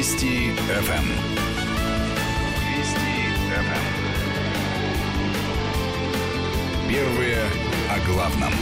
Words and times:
Вести 0.00 0.52
ФМ. 0.52 1.08
Вести 2.72 3.18
ФМ. 3.50 3.84
Первые 6.88 7.42
о 7.90 8.10
главном. 8.10 8.52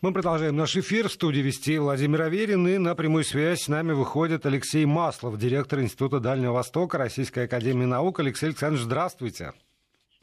Мы 0.00 0.12
продолжаем 0.14 0.56
наш 0.56 0.74
эфир. 0.78 1.10
В 1.10 1.12
студии 1.12 1.40
вести 1.40 1.76
Владимир 1.76 2.22
Аверин. 2.22 2.66
И 2.66 2.78
на 2.78 2.94
прямую 2.94 3.24
связь 3.24 3.64
с 3.64 3.68
нами 3.68 3.92
выходит 3.92 4.46
Алексей 4.46 4.86
Маслов, 4.86 5.36
директор 5.36 5.82
Института 5.82 6.18
Дальнего 6.18 6.54
Востока 6.54 6.96
Российской 6.96 7.44
Академии 7.44 7.84
Наук. 7.84 8.20
Алексей 8.20 8.46
Александрович, 8.46 8.84
здравствуйте. 8.84 9.52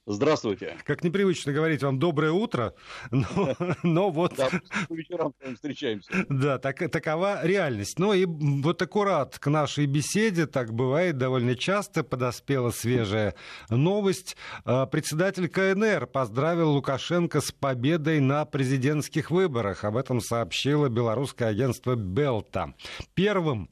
Здравствуйте. 0.06 0.78
Как 0.84 1.02
непривычно 1.02 1.54
говорить 1.54 1.82
вам 1.82 1.98
доброе 1.98 2.34
утро, 2.34 2.74
но, 3.12 3.56
но 3.84 4.10
вот... 4.10 4.36
Да, 4.36 4.50
по 4.90 4.94
вечерам 4.94 5.34
встречаемся. 5.56 6.12
Да, 6.28 6.58
так, 6.58 6.78
такова 6.92 7.40
реальность. 7.46 7.98
Ну 8.00 8.12
и 8.12 8.26
вот 8.26 8.82
аккурат 8.82 9.40
к 9.40 9.50
нашей 9.50 9.86
беседе, 9.86 10.46
так 10.46 10.74
бывает 10.74 11.18
довольно 11.18 11.56
часто, 11.56 12.04
подоспела 12.04 12.72
свежая 12.72 13.36
новость. 13.70 14.36
А, 14.66 14.88
председатель 14.88 15.48
КНР 15.48 16.08
поздравил 16.08 16.72
Лукашенко 16.72 17.40
с 17.40 17.54
победой 17.54 18.20
на 18.20 18.44
президентских 18.44 19.32
выборах. 19.32 19.86
Об 19.86 19.96
этом 19.96 20.20
сообщило 20.20 20.90
белорусское 20.90 21.48
агентство 21.48 21.96
«Белта». 21.96 22.74
Первым 23.14 23.70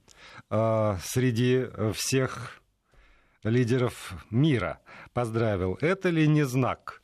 э, 0.49 0.95
среди 1.04 1.66
всех 1.93 2.60
лидеров 3.44 4.13
мира 4.30 4.80
поздравил. 5.13 5.77
Это 5.82 6.09
ли 6.09 6.27
не 6.27 6.44
знак? 6.44 7.02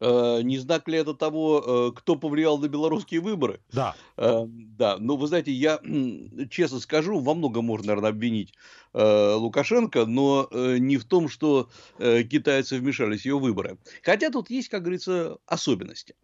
Э, 0.00 0.40
не 0.42 0.58
знак 0.58 0.88
ли 0.88 0.96
это 0.96 1.12
того, 1.14 1.90
э, 1.92 1.98
кто 1.98 2.16
повлиял 2.16 2.58
на 2.58 2.68
белорусские 2.68 3.20
выборы? 3.20 3.60
Да. 3.72 3.94
Э, 4.16 4.44
да, 4.46 4.96
но 4.98 5.16
вы 5.16 5.26
знаете, 5.26 5.52
я 5.52 5.78
честно 6.50 6.80
скажу, 6.80 7.20
во 7.20 7.34
многом 7.34 7.66
можно, 7.66 7.88
наверное, 7.88 8.10
обвинить 8.10 8.54
Лукашенко, 8.92 10.06
но 10.06 10.48
не 10.52 10.96
в 10.96 11.04
том, 11.04 11.28
что 11.28 11.70
китайцы 11.98 12.76
вмешались 12.76 13.22
в 13.22 13.26
его 13.26 13.38
выборы. 13.38 13.78
Хотя 14.02 14.30
тут 14.30 14.50
есть, 14.50 14.68
как 14.68 14.82
говорится, 14.82 15.38
особенности. 15.46 16.16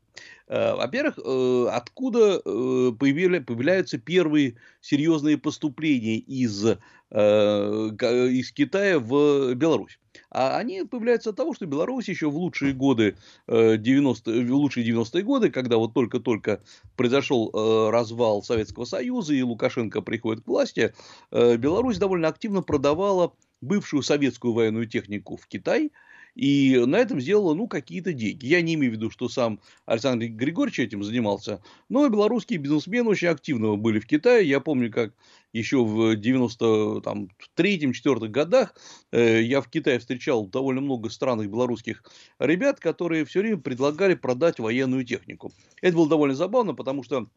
Во-первых, 0.48 1.18
откуда 1.18 2.40
появляются 2.40 3.98
первые 3.98 4.56
серьезные 4.80 5.38
поступления 5.38 6.18
из, 6.18 6.64
из 7.10 8.52
Китая 8.52 9.00
в 9.00 9.54
Беларусь? 9.54 9.98
А 10.30 10.58
они 10.58 10.84
появляются 10.84 11.30
от 11.30 11.36
того, 11.36 11.54
что 11.54 11.66
Беларусь 11.66 12.08
еще 12.08 12.30
в 12.30 12.36
лучшие 12.36 12.72
годы, 12.72 13.16
90, 13.46 14.30
э, 14.30 14.44
в 14.44 14.52
лучшие 14.52 14.86
90-е 14.86 15.22
годы, 15.22 15.50
когда 15.50 15.76
вот 15.76 15.94
только-только 15.94 16.60
произошел 16.96 17.50
э, 17.52 17.90
развал 17.90 18.42
Советского 18.42 18.84
Союза 18.84 19.34
и 19.34 19.42
Лукашенко 19.42 20.02
приходит 20.02 20.44
к 20.44 20.48
власти, 20.48 20.92
э, 21.30 21.56
Беларусь 21.56 21.98
довольно 21.98 22.28
активно 22.28 22.62
продавала 22.62 23.32
бывшую 23.60 24.02
советскую 24.02 24.52
военную 24.52 24.86
технику 24.86 25.36
в 25.36 25.46
Китай– 25.46 25.92
и 26.36 26.84
на 26.86 26.96
этом 26.96 27.20
сделала, 27.20 27.54
ну, 27.54 27.66
какие-то 27.66 28.12
деньги. 28.12 28.46
Я 28.46 28.60
не 28.60 28.74
имею 28.74 28.92
в 28.92 28.96
виду, 28.96 29.10
что 29.10 29.28
сам 29.28 29.58
Александр 29.86 30.26
Григорьевич 30.26 30.80
этим 30.80 31.02
занимался, 31.02 31.62
но 31.88 32.06
белорусские 32.08 32.58
бизнесмены 32.58 33.08
очень 33.08 33.28
активно 33.28 33.76
были 33.76 33.98
в 33.98 34.06
Китае. 34.06 34.46
Я 34.46 34.60
помню, 34.60 34.92
как 34.92 35.14
еще 35.54 35.82
в 35.82 36.14
93-4 36.14 38.28
годах 38.28 38.74
э, 39.12 39.40
я 39.42 39.62
в 39.62 39.70
Китае 39.70 39.98
встречал 39.98 40.46
довольно 40.46 40.82
много 40.82 41.08
странных 41.08 41.50
белорусских 41.50 42.04
ребят, 42.38 42.80
которые 42.80 43.24
все 43.24 43.40
время 43.40 43.56
предлагали 43.56 44.14
продать 44.14 44.58
военную 44.58 45.06
технику. 45.06 45.52
Это 45.80 45.96
было 45.96 46.08
довольно 46.08 46.34
забавно, 46.34 46.74
потому 46.74 47.02
что 47.02 47.28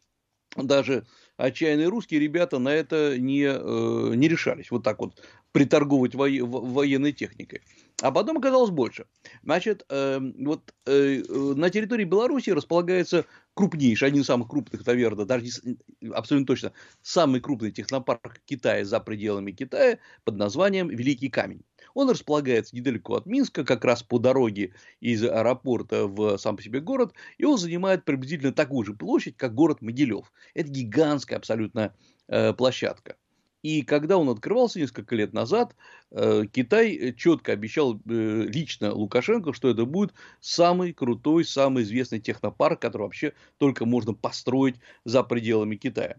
даже 0.57 1.05
отчаянные 1.37 1.87
русские 1.87 2.19
ребята 2.19 2.59
на 2.59 2.69
это 2.69 3.17
не, 3.17 3.43
э, 3.43 4.15
не 4.15 4.27
решались. 4.27 4.71
Вот 4.71 4.83
так 4.83 4.99
вот 4.99 5.21
приторговывать 5.51 6.15
во, 6.15 6.27
военной 6.27 7.13
техникой. 7.13 7.61
А 8.01 8.11
потом 8.11 8.37
оказалось 8.37 8.71
больше. 8.71 9.05
Значит, 9.43 9.85
э, 9.89 10.19
вот 10.39 10.73
э, 10.85 11.21
на 11.27 11.69
территории 11.69 12.05
Беларуси 12.05 12.49
располагается 12.51 13.25
крупнейший, 13.55 14.07
один 14.07 14.21
из 14.21 14.27
самых 14.27 14.47
крупных, 14.47 14.85
наверное, 14.85 15.25
даже 15.25 15.45
не, 15.45 15.77
абсолютно 16.13 16.47
точно, 16.47 16.71
самый 17.01 17.41
крупный 17.41 17.71
технопарк 17.71 18.39
Китая 18.45 18.85
за 18.85 18.99
пределами 19.01 19.51
Китая 19.51 19.99
под 20.23 20.37
названием 20.37 20.87
Великий 20.87 21.29
Камень. 21.29 21.63
Он 21.93 22.09
располагается 22.09 22.75
недалеко 22.75 23.15
от 23.15 23.25
Минска, 23.25 23.65
как 23.65 23.83
раз 23.83 24.03
по 24.03 24.19
дороге 24.19 24.73
из 25.01 25.23
аэропорта 25.23 26.07
в 26.07 26.37
сам 26.37 26.55
по 26.55 26.63
себе 26.63 26.79
город, 26.79 27.13
и 27.37 27.45
он 27.45 27.57
занимает 27.57 28.05
приблизительно 28.05 28.53
такую 28.53 28.85
же 28.85 28.93
площадь, 28.93 29.35
как 29.35 29.53
город 29.53 29.81
Могилев. 29.81 30.31
Это 30.53 30.69
гигантская 30.69 31.37
абсолютно 31.37 31.93
э, 32.27 32.53
площадка. 32.53 33.17
И 33.61 33.81
когда 33.81 34.17
он 34.17 34.29
открывался 34.29 34.79
несколько 34.79 35.15
лет 35.15 35.33
назад, 35.33 35.75
э, 36.11 36.43
Китай 36.51 37.13
четко 37.17 37.51
обещал 37.51 37.95
э, 37.95 38.45
лично 38.47 38.93
Лукашенко, 38.93 39.53
что 39.53 39.69
это 39.69 39.85
будет 39.85 40.13
самый 40.39 40.93
крутой, 40.93 41.43
самый 41.43 41.83
известный 41.83 42.19
технопарк, 42.19 42.79
который 42.79 43.03
вообще 43.03 43.33
только 43.57 43.85
можно 43.85 44.13
построить 44.13 44.75
за 45.03 45.23
пределами 45.23 45.75
Китая. 45.75 46.17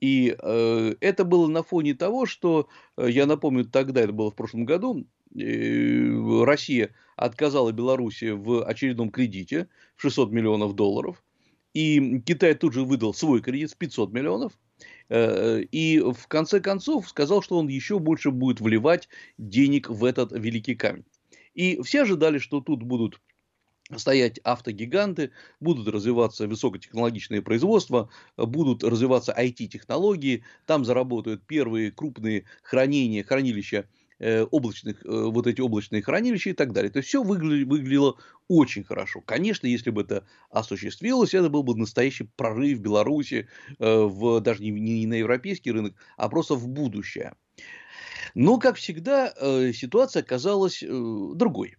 И 0.00 0.36
э, 0.38 0.94
это 1.00 1.24
было 1.24 1.46
на 1.46 1.62
фоне 1.62 1.94
того, 1.94 2.26
что, 2.26 2.68
я 2.98 3.24
напомню, 3.24 3.64
тогда, 3.64 4.02
это 4.02 4.12
было 4.12 4.30
в 4.30 4.34
прошлом 4.34 4.66
году, 4.66 5.06
Россия 5.34 6.94
отказала 7.16 7.72
Беларуси 7.72 8.30
в 8.32 8.66
очередном 8.66 9.10
кредите 9.10 9.68
в 9.96 10.02
600 10.02 10.30
миллионов 10.30 10.74
долларов, 10.74 11.22
и 11.74 12.20
Китай 12.20 12.54
тут 12.54 12.72
же 12.72 12.84
выдал 12.84 13.14
свой 13.14 13.40
кредит 13.40 13.72
в 13.72 13.76
500 13.76 14.12
миллионов, 14.12 14.52
Э, 15.08 15.60
и 15.60 16.00
в 16.00 16.26
конце 16.28 16.60
концов 16.60 17.08
сказал, 17.08 17.42
что 17.42 17.58
он 17.58 17.68
еще 17.68 17.98
больше 17.98 18.30
будет 18.30 18.60
вливать 18.60 19.08
денег 19.38 19.90
в 19.90 20.04
этот 20.04 20.32
великий 20.32 20.74
камень. 20.74 21.04
И 21.54 21.80
все 21.82 22.02
ожидали, 22.02 22.38
что 22.38 22.60
тут 22.60 22.82
будут 22.82 23.20
стоять 23.94 24.38
автогиганты, 24.38 25.32
будут 25.60 25.86
развиваться 25.88 26.48
высокотехнологичные 26.48 27.42
производства, 27.42 28.08
будут 28.38 28.82
развиваться 28.84 29.34
IT-технологии, 29.38 30.44
там 30.66 30.84
заработают 30.84 31.46
первые 31.46 31.90
крупные 31.90 32.44
хранения, 32.62 33.22
хранилища 33.22 33.86
Э, 33.86 34.01
облачных, 34.50 35.04
э, 35.04 35.08
вот 35.08 35.46
эти 35.46 35.60
облачные 35.60 36.02
хранилища 36.02 36.50
и 36.50 36.52
так 36.52 36.72
далее. 36.72 36.90
То 36.90 36.98
есть 36.98 37.08
все 37.08 37.22
выглядело, 37.22 37.68
выглядело 37.68 38.16
очень 38.48 38.84
хорошо. 38.84 39.20
Конечно, 39.20 39.66
если 39.66 39.90
бы 39.90 40.02
это 40.02 40.26
осуществилось, 40.50 41.34
это 41.34 41.48
был 41.48 41.62
бы 41.62 41.76
настоящий 41.76 42.24
прорыв 42.36 42.80
Беларуси 42.80 43.48
э, 43.78 44.00
в, 44.02 44.40
даже 44.40 44.62
не, 44.62 44.70
не 44.70 45.06
на 45.06 45.14
европейский 45.14 45.72
рынок, 45.72 45.94
а 46.16 46.28
просто 46.28 46.54
в 46.54 46.68
будущее. 46.68 47.34
Но, 48.34 48.58
как 48.58 48.76
всегда, 48.76 49.34
ситуация 49.74 50.22
оказалась 50.22 50.82
другой. 50.82 51.76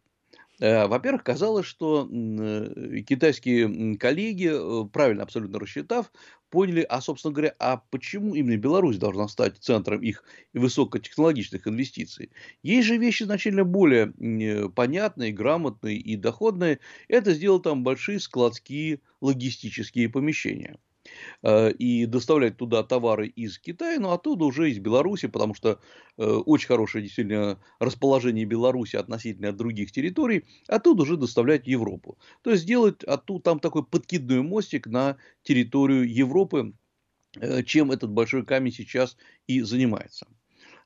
Э, 0.63 0.87
во-первых, 0.87 1.25
казалось, 1.25 1.65
что 1.65 2.07
э, 2.09 3.01
китайские 3.05 3.97
коллеги, 3.97 4.49
э, 4.49 4.87
правильно 4.87 5.23
абсолютно 5.23 5.59
рассчитав, 5.59 6.09
поняли, 6.49 6.85
а, 6.87 7.01
собственно 7.01 7.33
говоря, 7.33 7.53
а 7.59 7.83
почему 7.91 8.33
именно 8.33 8.55
Беларусь 8.55 8.97
должна 8.97 9.27
стать 9.27 9.57
центром 9.57 10.01
их 10.01 10.23
высокотехнологичных 10.53 11.67
инвестиций? 11.67 12.31
Есть 12.61 12.87
же 12.87 12.95
вещи 12.95 13.23
значительно 13.23 13.65
более 13.65 14.13
понятные, 14.69 15.33
грамотные 15.33 15.97
и 15.97 16.15
доходные. 16.15 16.79
Это 17.09 17.33
сделать 17.33 17.63
там 17.63 17.83
большие 17.83 18.21
складские 18.21 19.01
логистические 19.19 20.07
помещения. 20.07 20.77
Э, 21.41 21.71
и 21.71 22.05
доставлять 22.05 22.57
туда 22.57 22.83
товары 22.83 23.27
из 23.27 23.59
Китая, 23.59 23.99
но 23.99 24.13
оттуда 24.13 24.45
уже 24.45 24.71
из 24.71 24.79
Беларуси, 24.79 25.27
потому 25.27 25.53
что 25.53 25.79
э, 26.17 26.25
очень 26.25 26.67
хорошее 26.67 27.03
действительно 27.03 27.59
расположение 27.79 28.45
Беларуси 28.45 28.95
относительно 28.95 29.51
других 29.51 29.91
территорий, 29.91 30.45
оттуда 30.67 31.03
уже 31.03 31.17
доставлять 31.17 31.65
в 31.65 31.67
Европу. 31.67 32.17
То 32.41 32.51
есть 32.51 32.63
сделать 32.63 33.03
оттуда 33.03 33.43
там 33.43 33.59
такой 33.59 33.83
подкидной 33.83 34.41
мостик 34.41 34.87
на 34.87 35.17
территорию 35.43 36.09
Европы, 36.09 36.73
э, 37.39 37.63
чем 37.63 37.91
этот 37.91 38.11
большой 38.11 38.45
камень 38.45 38.71
сейчас 38.71 39.17
и 39.47 39.61
занимается. 39.61 40.27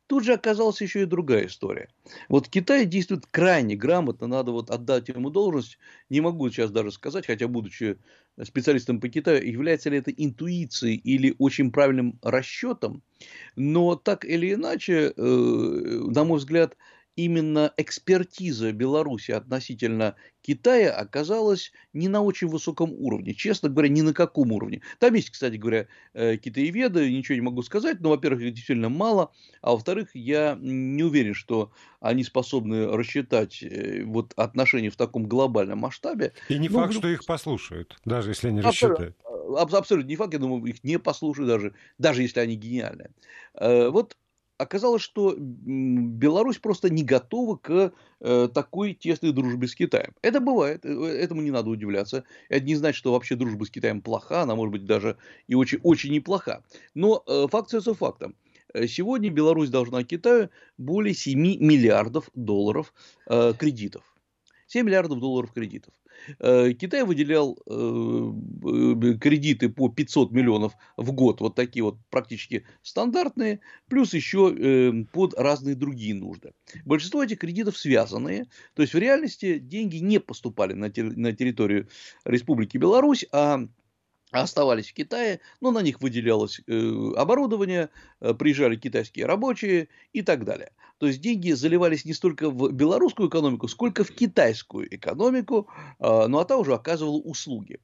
Тут 0.08 0.24
же 0.24 0.34
оказалась 0.34 0.82
еще 0.82 1.02
и 1.02 1.06
другая 1.06 1.48
история. 1.48 1.90
Вот 2.30 2.48
Китай 2.48 2.86
действует 2.86 3.26
крайне 3.26 3.76
грамотно, 3.76 4.28
надо 4.28 4.52
вот 4.52 4.72
отдать 4.72 5.10
ему 5.10 5.30
должность. 5.30 5.80
Не 6.10 6.22
могу 6.22 6.50
сейчас 6.50 6.72
даже 6.72 6.92
сказать, 6.94 7.26
хотя 7.28 7.50
будучи 7.50 8.00
специалистом 8.42 9.02
по 9.02 9.10
Китаю, 9.10 9.46
является 9.46 9.90
ли 9.90 9.98
это 9.98 10.12
интуицией 10.12 10.96
или 10.96 11.36
очень 11.40 11.72
правильным 11.74 12.20
расчетом. 12.22 13.04
Но 13.56 13.96
так 13.96 14.26
или 14.26 14.54
иначе, 14.54 15.14
э, 15.16 15.22
на 15.22 16.24
мой 16.26 16.40
взгляд, 16.40 16.78
именно 17.18 17.74
экспертиза 17.78 18.72
Беларуси 18.72 19.32
относительно 19.32 20.16
Китая 20.42 20.94
оказалась 20.94 21.74
не 21.92 22.08
на 22.08 22.22
очень 22.22 22.48
высоком 22.48 22.94
уровне. 22.94 23.34
Честно 23.34 23.68
говоря, 23.68 23.90
ни 23.90 24.02
на 24.02 24.14
каком 24.14 24.54
уровне. 24.54 24.82
Там 25.00 25.16
есть, 25.16 25.32
кстати 25.32 25.56
говоря, 25.56 25.88
э, 26.14 26.38
китаеведы, 26.38 27.12
ничего 27.12 27.36
не 27.36 27.42
могу 27.42 27.64
сказать, 27.64 28.00
но, 28.00 28.12
во-первых, 28.12 28.44
их 28.44 28.54
действительно 28.54 28.90
мало, 28.90 29.32
а 29.62 29.72
во-вторых, 29.72 30.12
я 30.14 30.58
не 30.62 31.04
уверен, 31.04 31.34
что 31.34 31.72
они 32.00 32.24
способны 32.24 32.86
рассчитать 32.86 33.62
э, 33.64 34.04
вот 34.06 34.34
отношения 34.38 34.92
в 34.92 34.96
таком 34.96 35.26
глобальном 35.26 35.80
масштабе. 35.80 36.34
И 36.50 36.60
не 36.60 36.70
но, 36.70 36.82
факт, 36.82 36.94
что 36.94 37.08
их 37.08 37.26
послушают, 37.26 37.98
даже 38.06 38.30
если 38.30 38.50
они 38.50 38.62
рассчитают. 38.62 39.18
абсолютно 39.58 40.08
не 40.08 40.16
факт, 40.16 40.34
я 40.34 40.40
думаю, 40.40 40.64
их 40.66 40.84
не 40.84 41.00
послушаю 41.00 41.48
даже, 41.48 41.74
даже 41.98 42.22
если 42.22 42.40
они 42.40 42.56
гениальные. 42.56 43.10
Вот 43.60 44.16
оказалось, 44.58 45.02
что 45.02 45.36
Беларусь 45.38 46.58
просто 46.58 46.90
не 46.90 47.04
готова 47.04 47.58
к 47.58 47.94
э, 48.20 48.50
такой 48.54 48.94
тесной 48.94 49.32
дружбе 49.32 49.68
с 49.68 49.76
Китаем. 49.76 50.14
Это 50.22 50.40
бывает, 50.40 50.86
э, 50.86 50.90
этому 50.90 51.42
не 51.42 51.52
надо 51.52 51.70
удивляться. 51.70 52.24
Это 52.50 52.66
не 52.66 52.76
значит, 52.76 52.98
что 52.98 53.14
вообще 53.14 53.36
дружба 53.36 53.66
с 53.66 53.70
Китаем 53.70 54.02
плоха, 54.02 54.42
она 54.42 54.56
может 54.56 54.72
быть 54.72 54.86
даже 54.86 55.18
и 55.48 55.56
очень, 55.56 55.80
очень 55.84 56.12
неплоха. 56.12 56.64
Но 56.94 57.24
э, 57.28 57.48
факт 57.50 57.68
остается 57.68 57.94
фактом. 57.94 58.36
Сегодня 58.88 59.30
Беларусь 59.30 59.70
должна 59.70 60.04
Китаю 60.04 60.50
более 60.78 61.14
7 61.14 61.40
миллиардов 61.40 62.30
долларов 62.36 62.94
э, 63.28 63.54
кредитов. 63.58 64.04
7 64.68 64.86
миллиардов 64.86 65.20
долларов 65.20 65.54
кредитов. 65.54 65.94
Э, 66.40 66.72
Китай 66.74 67.04
выделял 67.04 67.58
э, 67.66 67.72
э, 67.72 69.18
кредиты 69.20 69.70
по 69.70 69.90
500 69.90 70.32
миллионов 70.32 70.74
в 70.98 71.12
год, 71.12 71.42
вот 71.42 71.56
такие 71.56 71.84
вот 71.84 71.98
практически 72.10 72.66
стандартные, 72.82 73.60
плюс 73.88 74.14
еще 74.14 75.06
под 75.12 75.34
разные 75.36 75.76
другие 75.76 76.14
нужды. 76.14 76.54
Большинство 76.86 77.24
этих 77.24 77.40
кредитов 77.40 77.78
связанные, 77.78 78.46
то 78.74 78.82
есть 78.82 78.94
в 78.94 78.98
реальности 78.98 79.60
деньги 79.60 79.98
не 79.98 80.20
поступали 80.20 80.74
на 80.74 80.90
территорию 80.90 81.88
Республики 82.26 82.78
Беларусь, 82.78 83.26
а 83.32 83.68
оставались 84.32 84.90
в 84.90 84.94
Китае, 84.94 85.40
но 85.62 85.72
на 85.72 85.82
них 85.82 86.02
выделялось 86.02 86.62
э, 86.68 87.12
оборудование, 87.16 87.90
э, 88.20 88.34
приезжали 88.34 88.76
китайские 88.76 89.26
рабочие 89.26 89.90
и 90.14 90.22
так 90.22 90.44
далее. 90.44 90.72
То 90.98 91.08
есть 91.08 91.22
деньги 91.22 91.52
заливались 91.52 92.06
не 92.06 92.14
столько 92.14 92.50
в 92.50 92.72
белорусскую 92.72 93.30
экономику, 93.30 93.68
сколько 93.68 94.04
в 94.04 94.12
китайскую 94.12 94.94
экономику, 94.94 95.70
э, 96.00 96.28
ну 96.28 96.40
а 96.40 96.46
та 96.46 96.58
уже 96.58 96.74
оказывала 96.74 97.18
услуги. 97.18 97.80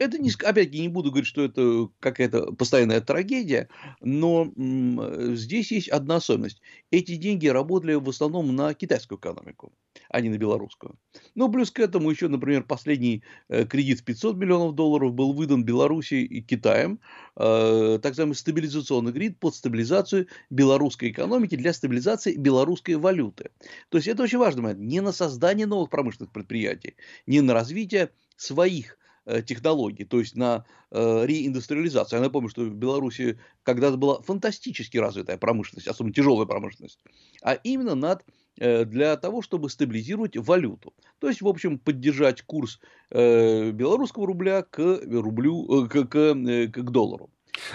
Это, 0.00 0.16
не, 0.16 0.30
опять-таки, 0.30 0.80
не 0.80 0.88
буду 0.88 1.10
говорить, 1.10 1.28
что 1.28 1.44
это 1.44 1.90
какая-то 2.00 2.52
постоянная 2.52 3.02
трагедия, 3.02 3.68
но 4.00 4.50
здесь 4.56 5.70
есть 5.72 5.90
одна 5.90 6.16
особенность. 6.16 6.62
Эти 6.90 7.16
деньги 7.16 7.48
работали 7.48 7.92
в 7.92 8.08
основном 8.08 8.56
на 8.56 8.72
китайскую 8.72 9.18
экономику, 9.18 9.74
а 10.08 10.22
не 10.22 10.30
на 10.30 10.38
белорусскую. 10.38 10.98
Ну, 11.34 11.52
плюс 11.52 11.70
к 11.70 11.80
этому 11.80 12.10
еще, 12.10 12.28
например, 12.28 12.62
последний 12.62 13.22
э, 13.50 13.66
кредит 13.66 14.00
в 14.00 14.04
500 14.04 14.38
миллионов 14.38 14.74
долларов 14.74 15.12
был 15.12 15.34
выдан 15.34 15.64
Белоруссией 15.64 16.24
и 16.24 16.40
Китаем, 16.40 16.98
э, 17.36 17.98
так 18.02 18.12
называемый 18.12 18.36
стабилизационный 18.36 19.12
кредит 19.12 19.38
под 19.38 19.54
стабилизацию 19.54 20.28
белорусской 20.48 21.10
экономики 21.10 21.56
для 21.56 21.74
стабилизации 21.74 22.36
белорусской 22.36 22.94
валюты. 22.94 23.50
То 23.90 23.98
есть 23.98 24.08
это 24.08 24.22
очень 24.22 24.38
важно 24.38 24.62
момент. 24.62 24.80
Не 24.80 25.02
на 25.02 25.12
создание 25.12 25.66
новых 25.66 25.90
промышленных 25.90 26.32
предприятий, 26.32 26.96
не 27.26 27.42
на 27.42 27.52
развитие 27.52 28.12
своих 28.38 28.96
Э, 28.96 28.99
технологий, 29.42 30.04
то 30.04 30.18
есть 30.18 30.36
на 30.36 30.64
э, 30.90 31.26
реиндустриализацию. 31.26 32.18
Я 32.18 32.24
напомню, 32.24 32.48
что 32.48 32.62
в 32.62 32.74
Беларуси 32.74 33.38
когда-то 33.62 33.96
была 33.96 34.20
фантастически 34.22 34.98
развитая 34.98 35.38
промышленность, 35.38 35.88
особенно 35.88 36.14
тяжелая 36.14 36.46
промышленность, 36.46 36.98
а 37.42 37.54
именно 37.54 37.94
над, 37.94 38.24
э, 38.58 38.84
для 38.84 39.16
того, 39.16 39.42
чтобы 39.42 39.70
стабилизировать 39.70 40.36
валюту. 40.36 40.92
То 41.18 41.28
есть, 41.28 41.42
в 41.42 41.48
общем, 41.48 41.78
поддержать 41.78 42.42
курс 42.42 42.80
белорусского 43.10 44.26
рубля 44.26 44.62
к 44.62 44.78
рублю, 44.78 45.88
к, 45.88 46.04
к, 46.04 46.34
к 46.68 46.90
доллару. 46.90 47.30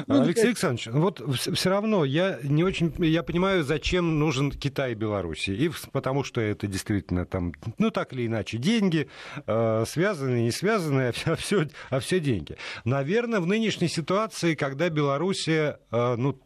Ну, 0.07 0.21
Алексей 0.21 0.47
Александрович, 0.47 0.87
вот 0.87 1.21
все 1.37 1.69
равно 1.69 2.05
я 2.05 2.39
не 2.43 2.63
очень 2.63 2.93
я 2.99 3.23
понимаю, 3.23 3.63
зачем 3.63 4.19
нужен 4.19 4.51
Китай 4.51 4.91
и 4.91 4.95
Беларуси. 4.95 5.51
И 5.51 5.71
потому 5.91 6.23
что 6.23 6.41
это 6.41 6.67
действительно 6.67 7.25
там, 7.25 7.53
ну 7.77 7.91
так 7.91 8.13
или 8.13 8.27
иначе, 8.27 8.57
деньги, 8.57 9.09
э, 9.47 9.83
связанные, 9.87 10.43
не 10.43 10.51
связанные, 10.51 11.13
а 11.25 11.35
все, 11.35 11.67
а 11.89 11.99
все 11.99 12.19
деньги. 12.19 12.57
Наверное, 12.83 13.39
в 13.39 13.47
нынешней 13.47 13.87
ситуации, 13.87 14.55
когда 14.55 14.89
Белоруссия, 14.89 15.79
э, 15.91 16.15
ну, 16.17 16.39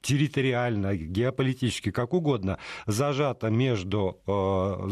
территориально, 0.00 0.96
геополитически, 0.96 1.90
как 1.90 2.12
угодно, 2.12 2.58
зажата 2.86 3.50
между 3.50 4.20
э, 4.26 4.30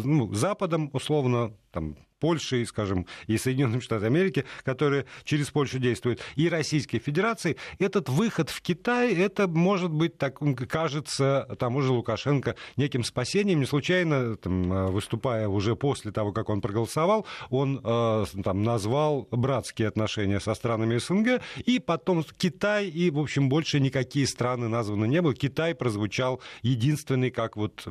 ну, 0.04 0.32
Западом, 0.32 0.90
условно, 0.92 1.52
там, 1.72 1.96
Польшей, 2.20 2.66
скажем, 2.66 3.06
и 3.26 3.38
Соединенными 3.38 3.80
Штатами 3.80 4.10
Америки, 4.10 4.44
которые 4.62 5.06
через 5.24 5.50
Польшу 5.50 5.78
действуют, 5.78 6.20
и 6.36 6.48
Российской 6.48 6.98
Федерации, 6.98 7.56
этот 7.78 8.08
выход 8.08 8.50
в 8.50 8.60
Китай, 8.60 9.14
это 9.14 9.48
может 9.48 9.90
быть, 9.90 10.18
так 10.18 10.38
кажется 10.68 11.48
тому 11.58 11.80
же 11.80 11.92
Лукашенко 11.92 12.56
неким 12.76 13.04
спасением. 13.04 13.60
Не 13.60 13.66
случайно, 13.66 14.36
там, 14.36 14.92
выступая 14.92 15.48
уже 15.48 15.76
после 15.76 16.12
того, 16.12 16.32
как 16.32 16.48
он 16.50 16.60
проголосовал, 16.60 17.26
он 17.48 17.80
э, 17.82 18.24
там, 18.44 18.62
назвал 18.62 19.26
братские 19.30 19.88
отношения 19.88 20.40
со 20.40 20.54
странами 20.54 20.98
СНГ, 20.98 21.42
и 21.64 21.78
потом 21.78 22.24
Китай, 22.36 22.88
и, 22.88 23.10
в 23.10 23.18
общем, 23.18 23.48
больше 23.48 23.80
никакие 23.80 24.26
страны 24.26 24.68
названы 24.68 25.06
не 25.06 25.22
было. 25.22 25.34
Китай 25.34 25.74
прозвучал 25.74 26.40
единственный, 26.62 27.30
как 27.30 27.56
вот 27.56 27.86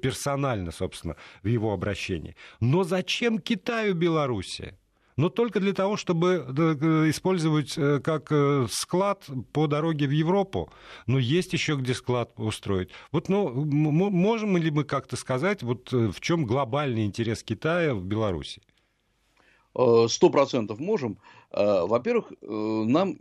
персонально, 0.00 0.72
собственно, 0.72 1.16
в 1.42 1.48
его 1.48 1.72
обращении. 1.72 2.36
Но 2.60 2.84
зачем 2.84 3.38
Китай? 3.38 3.69
Китаю 3.70 3.94
Беларуси 3.94 4.74
но 5.16 5.28
только 5.28 5.60
для 5.60 5.74
того, 5.74 5.98
чтобы 5.98 6.46
э, 6.48 7.10
использовать 7.10 7.76
э, 7.76 8.00
как 8.00 8.32
э, 8.32 8.66
склад 8.70 9.28
по 9.52 9.66
дороге 9.66 10.06
в 10.06 10.12
Европу. 10.12 10.72
Но 11.06 11.18
есть 11.18 11.52
еще 11.52 11.76
где 11.76 11.92
склад 11.92 12.32
устроить. 12.38 12.88
Вот, 13.12 13.28
ну, 13.28 13.50
можем 13.50 14.56
ли 14.56 14.70
мы 14.70 14.84
как-то 14.84 15.16
сказать, 15.16 15.62
вот 15.62 15.92
в 15.92 16.20
чем 16.20 16.46
глобальный 16.46 17.04
интерес 17.04 17.42
Китая 17.42 17.94
в 17.94 18.02
Беларуси? 18.02 18.62
Сто 20.08 20.30
процентов 20.30 20.80
можем. 20.80 21.18
Во-первых, 21.52 22.32
нам, 22.40 23.16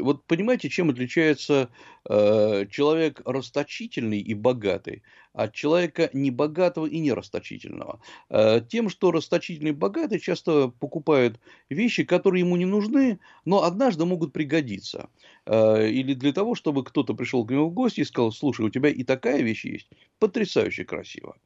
вот 0.00 0.24
понимаете, 0.24 0.68
чем 0.70 0.90
отличается 0.90 1.68
человек 2.04 3.20
расточительный 3.24 4.20
и 4.20 4.32
богатый 4.34 5.02
от 5.36 5.52
человека 5.52 6.08
небогатого 6.14 6.86
и 6.86 6.98
нерасточительного. 6.98 8.00
Э, 8.30 8.62
тем, 8.66 8.88
что 8.88 9.12
расточительный 9.12 9.70
и 9.70 9.74
богатый 9.74 10.18
часто 10.18 10.68
покупают 10.68 11.38
вещи, 11.68 12.04
которые 12.04 12.40
ему 12.40 12.56
не 12.56 12.64
нужны, 12.64 13.20
но 13.44 13.62
однажды 13.62 14.06
могут 14.06 14.32
пригодиться. 14.32 15.10
Э, 15.44 15.88
или 15.88 16.14
для 16.14 16.32
того, 16.32 16.54
чтобы 16.54 16.84
кто-то 16.84 17.12
пришел 17.12 17.44
к 17.44 17.50
нему 17.50 17.68
в 17.68 17.74
гости 17.74 18.00
и 18.00 18.04
сказал, 18.04 18.32
слушай, 18.32 18.64
у 18.64 18.70
тебя 18.70 18.88
и 18.88 19.04
такая 19.04 19.42
вещь 19.42 19.66
есть, 19.66 19.88
потрясающе 20.18 20.84
красиво. 20.84 21.36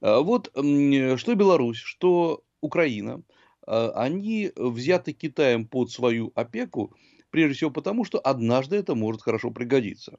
Э, 0.00 0.20
вот 0.20 0.48
что 0.52 1.34
Беларусь, 1.34 1.78
что 1.78 2.44
Украина, 2.60 3.22
они 3.66 4.52
взяты 4.56 5.12
Китаем 5.12 5.66
под 5.66 5.90
свою 5.90 6.32
опеку, 6.34 6.94
прежде 7.30 7.54
всего 7.56 7.70
потому, 7.70 8.04
что 8.04 8.18
однажды 8.18 8.76
это 8.76 8.94
может 8.94 9.22
хорошо 9.22 9.50
пригодиться. 9.50 10.18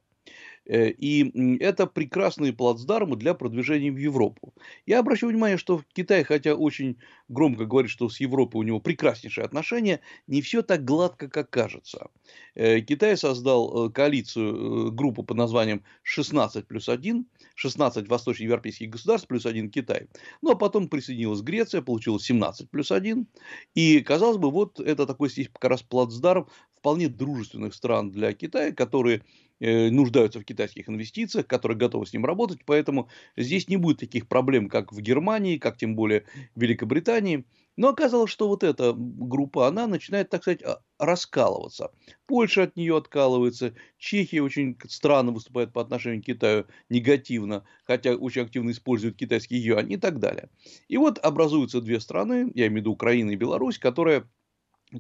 Э, 0.66 0.90
и 0.90 1.58
это 1.60 1.88
прекрасные 1.88 2.54
плацдармы 2.54 3.16
для 3.16 3.34
продвижения 3.34 3.92
в 3.92 3.98
Европу. 3.98 4.54
Я 4.86 5.00
обращу 5.00 5.28
внимание, 5.28 5.58
что 5.58 5.82
Китай, 5.94 6.24
хотя 6.24 6.56
очень 6.56 6.98
громко 7.28 7.66
говорит, 7.66 7.92
что 7.92 8.10
с 8.10 8.20
Европой 8.20 8.58
у 8.58 8.64
него 8.64 8.80
прекраснейшие 8.80 9.46
отношения, 9.46 10.00
не 10.28 10.42
все 10.42 10.62
так 10.62 10.86
гладко, 10.86 11.28
как 11.28 11.50
кажется. 11.50 12.08
Э, 12.56 12.80
Китай 12.82 13.18
создал 13.18 13.88
э, 13.88 13.92
коалицию, 13.92 14.92
группу 14.92 15.24
под 15.24 15.38
названием 15.38 15.84
16 16.04 16.68
плюс 16.68 16.88
1, 16.88 17.26
16 17.56 18.08
восточноевропейских 18.08 18.90
государств 18.90 19.28
плюс 19.28 19.46
1 19.46 19.70
Китай. 19.70 20.08
Ну, 20.42 20.52
а 20.52 20.56
потом 20.56 20.88
присоединилась 20.88 21.42
Греция, 21.42 21.82
получилось 21.82 22.24
17 22.24 22.70
плюс 22.70 22.92
1. 22.92 23.28
И, 23.76 24.00
казалось 24.02 24.38
бы, 24.38 24.50
вот 24.50 24.80
это 24.80 25.06
такой 25.06 25.30
здесь 25.30 25.50
как 25.52 25.72
раз 25.72 25.82
плацдарм 25.82 26.48
вполне 26.84 27.08
дружественных 27.08 27.74
стран 27.74 28.12
для 28.12 28.34
Китая, 28.34 28.74
которые 28.74 29.22
Э, 29.66 29.90
нуждаются 29.90 30.42
в 30.42 30.44
китайских 30.44 30.90
инвестициях, 30.90 31.48
которые 31.48 31.78
готовы 31.78 32.06
с 32.06 32.12
ним 32.12 32.26
работать, 32.26 32.60
поэтому 32.66 33.08
здесь 33.38 33.70
не 33.70 33.78
будет 33.78 34.00
таких 34.00 34.28
проблем, 34.28 34.68
как 34.68 34.92
в 34.92 35.00
Германии, 35.00 35.58
как 35.58 35.78
тем 35.78 35.96
более 35.96 36.26
в 36.54 36.62
Великобритании. 36.62 37.46
Но 37.78 37.88
оказалось, 37.88 38.30
что 38.30 38.50
вот 38.50 38.62
эта 38.66 38.94
группа, 38.94 39.66
она 39.66 39.88
начинает, 39.88 40.30
так 40.30 40.42
сказать, 40.42 40.62
а, 40.64 40.82
раскалываться. 41.00 41.92
Польша 42.28 42.64
от 42.64 42.76
нее 42.76 42.98
откалывается, 42.98 43.74
Чехия 43.98 44.42
очень 44.42 44.78
странно 44.90 45.32
выступает 45.32 45.72
по 45.72 45.80
отношению 45.80 46.22
к 46.22 46.26
Китаю 46.26 46.66
негативно, 46.90 47.64
хотя 47.86 48.16
очень 48.16 48.42
активно 48.42 48.72
использует 48.72 49.16
китайский 49.16 49.56
юань 49.56 49.94
и 49.94 49.98
так 49.98 50.20
далее. 50.20 50.50
И 50.90 50.98
вот 50.98 51.20
образуются 51.20 51.80
две 51.80 52.02
страны, 52.02 52.52
я 52.54 52.68
имею 52.68 52.74
в 52.74 52.82
виду 52.82 52.92
Украина 52.92 53.32
и 53.32 53.38
Беларусь, 53.38 53.80
которые, 53.80 54.30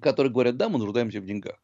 которые 0.01 0.31
говорят, 0.31 0.55
да, 0.55 0.69
мы 0.69 0.79
нуждаемся 0.79 1.19
в 1.19 1.25
деньгах. 1.25 1.59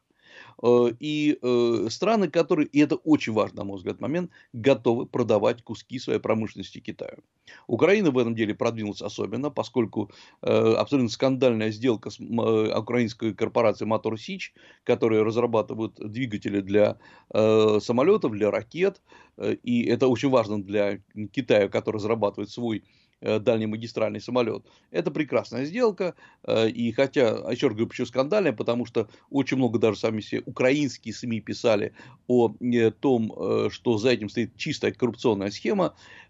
Э, 0.62 0.92
и 0.98 1.38
э, 1.40 1.86
страны, 1.90 2.28
которые, 2.28 2.66
и 2.66 2.80
это 2.80 2.96
очень 2.96 3.32
важный, 3.32 3.58
на 3.58 3.64
мой 3.64 3.76
взгляд, 3.78 4.00
момент, 4.00 4.30
готовы 4.52 5.06
продавать 5.06 5.62
куски 5.62 5.98
своей 5.98 6.20
промышленности 6.20 6.80
Китаю. 6.80 7.18
Украина 7.66 8.10
в 8.10 8.18
этом 8.18 8.34
деле 8.34 8.54
продвинулась 8.54 9.02
особенно, 9.02 9.50
поскольку 9.50 10.10
э, 10.42 10.74
абсолютно 10.74 11.08
скандальная 11.08 11.70
сделка 11.70 12.10
с 12.10 12.20
украинской 12.20 13.34
корпорацией 13.34 13.88
Мотор 13.88 14.18
Сич, 14.18 14.52
которая 14.84 15.24
разрабатывает 15.24 15.94
двигатели 15.94 16.60
для 16.60 16.98
самолетов, 17.32 18.32
для 18.32 18.50
ракет, 18.50 19.00
и 19.38 19.84
это 19.84 20.08
очень 20.08 20.30
важно 20.30 20.62
для 20.62 21.00
Китая, 21.32 21.68
который 21.68 21.96
разрабатывает 21.96 22.50
свой 22.50 22.84
дальний 23.20 23.66
магистральный 23.66 24.20
самолет. 24.20 24.64
Это 24.90 25.10
прекрасная 25.10 25.64
сделка, 25.64 26.14
и 26.48 26.92
хотя, 26.92 27.28
еще 27.50 27.66
раз 27.66 27.74
говорю, 27.76 27.88
почему 27.88 28.06
скандальная, 28.06 28.52
потому 28.52 28.86
что 28.86 29.08
очень 29.30 29.56
много 29.56 29.78
даже 29.78 29.98
сами 29.98 30.20
все 30.20 30.40
украинские 30.46 31.14
СМИ 31.14 31.40
писали 31.40 31.92
о 32.26 32.54
том, 33.00 33.70
что 33.70 33.98
за 33.98 34.10
этим 34.10 34.28
стоит 34.28 34.56
чистая 34.56 34.92
коррупционная 34.92 35.50
схема, 35.50 35.94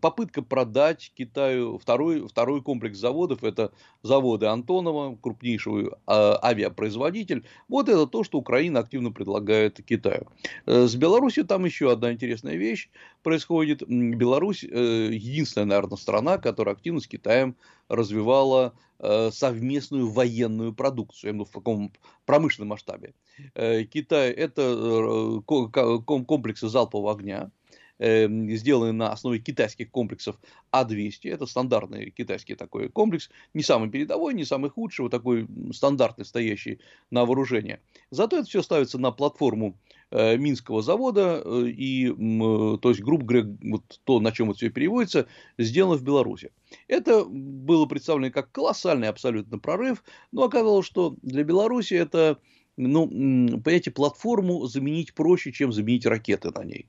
попытка 0.00 0.42
продать 0.42 1.12
Китаю 1.16 1.78
второй, 1.78 2.28
второй 2.28 2.62
комплекс 2.62 2.98
заводов, 2.98 3.42
это 3.42 3.72
заводы 4.02 4.46
Антонова, 4.46 5.16
крупнейший 5.20 5.90
а, 6.06 6.38
авиапроизводитель. 6.42 7.44
Вот 7.68 7.88
это 7.88 8.06
то, 8.06 8.22
что 8.22 8.38
Украина 8.38 8.80
активно 8.80 9.10
предлагает 9.10 9.84
Китаю. 9.84 10.28
Э, 10.66 10.86
с 10.86 10.94
Беларусью 10.94 11.44
там 11.44 11.64
еще 11.64 11.90
одна 11.90 12.12
интересная 12.12 12.54
вещь 12.54 12.90
происходит. 13.24 13.82
Беларусь 13.88 14.62
э, 14.62 15.08
единственная, 15.12 15.66
наверное, 15.66 15.96
страна, 15.96 16.38
которая 16.38 16.76
активно 16.76 17.00
с 17.00 17.08
Китаем 17.08 17.56
развивала 17.88 18.74
совместную 19.30 20.10
военную 20.10 20.74
продукцию, 20.74 21.46
в 21.46 21.48
таком 21.48 21.90
промышленном 22.26 22.68
масштабе. 22.68 23.14
Китай– 23.54 24.30
это 24.32 25.42
комплексы 25.46 26.68
залпового 26.68 27.12
огня, 27.12 27.50
Эм, 28.02 28.48
сделаны 28.56 28.92
на 28.92 29.12
основе 29.12 29.40
китайских 29.40 29.90
комплексов 29.90 30.36
А200. 30.72 31.30
Это 31.30 31.44
стандартный 31.44 32.10
китайский 32.10 32.54
такой 32.54 32.88
комплекс, 32.88 33.28
не 33.52 33.62
самый 33.62 33.90
передовой, 33.90 34.32
не 34.32 34.46
самый 34.46 34.70
худший, 34.70 35.02
вот 35.02 35.10
такой 35.10 35.46
стандартный, 35.70 36.24
стоящий 36.24 36.80
на 37.10 37.26
вооружение. 37.26 37.82
Зато 38.10 38.38
это 38.38 38.48
все 38.48 38.62
ставится 38.62 38.96
на 38.96 39.10
платформу 39.10 39.76
э, 40.12 40.38
Минского 40.38 40.80
завода, 40.80 41.42
э, 41.44 41.66
и, 41.66 42.08
то 42.08 42.88
есть, 42.88 43.02
грубо 43.02 43.26
говоря, 43.26 43.48
вот 43.64 44.00
то, 44.04 44.18
на 44.18 44.32
чем 44.32 44.48
это 44.48 44.56
все 44.56 44.70
переводится, 44.70 45.26
сделано 45.58 45.98
в 45.98 46.02
Беларуси. 46.02 46.52
Это 46.88 47.26
было 47.26 47.84
представлено 47.84 48.32
как 48.32 48.50
колоссальный 48.50 49.08
абсолютно 49.08 49.58
прорыв, 49.58 50.02
но 50.32 50.44
оказалось, 50.44 50.86
что 50.86 51.16
для 51.20 51.44
Беларуси 51.44 51.92
это 51.92 52.38
ну, 52.76 53.08
понимаете, 53.08 53.90
платформу 53.90 54.66
заменить 54.66 55.14
проще, 55.14 55.52
чем 55.52 55.72
заменить 55.72 56.06
ракеты 56.06 56.50
на 56.50 56.64
ней 56.64 56.86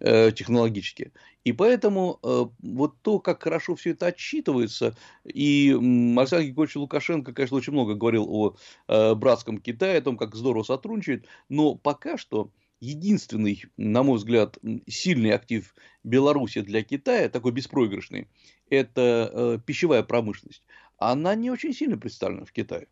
э, 0.00 0.30
технологически. 0.32 1.12
И 1.44 1.52
поэтому 1.52 2.18
э, 2.22 2.44
вот 2.62 3.00
то, 3.02 3.18
как 3.18 3.42
хорошо 3.42 3.74
все 3.74 3.90
это 3.90 4.06
отсчитывается, 4.06 4.96
и 5.24 5.70
Александр 5.70 6.44
Григорьевич 6.46 6.76
Лукашенко, 6.76 7.32
конечно, 7.32 7.56
очень 7.56 7.72
много 7.72 7.94
говорил 7.94 8.26
о 8.28 8.56
э, 8.88 9.14
братском 9.14 9.58
Китае, 9.58 9.98
о 9.98 10.02
том, 10.02 10.16
как 10.16 10.34
здорово 10.34 10.64
сотрудничает, 10.64 11.26
но 11.48 11.74
пока 11.74 12.16
что 12.16 12.50
единственный, 12.80 13.64
на 13.76 14.02
мой 14.02 14.18
взгляд, 14.18 14.58
сильный 14.88 15.30
актив 15.30 15.74
Беларуси 16.02 16.60
для 16.62 16.82
Китая, 16.82 17.28
такой 17.28 17.52
беспроигрышный, 17.52 18.26
это 18.68 19.62
пищевая 19.64 20.02
промышленность. 20.02 20.64
Она 20.98 21.34
не 21.36 21.50
очень 21.50 21.74
сильно 21.74 21.96
представлена 21.96 22.44
в 22.44 22.52
Китае. 22.52 22.88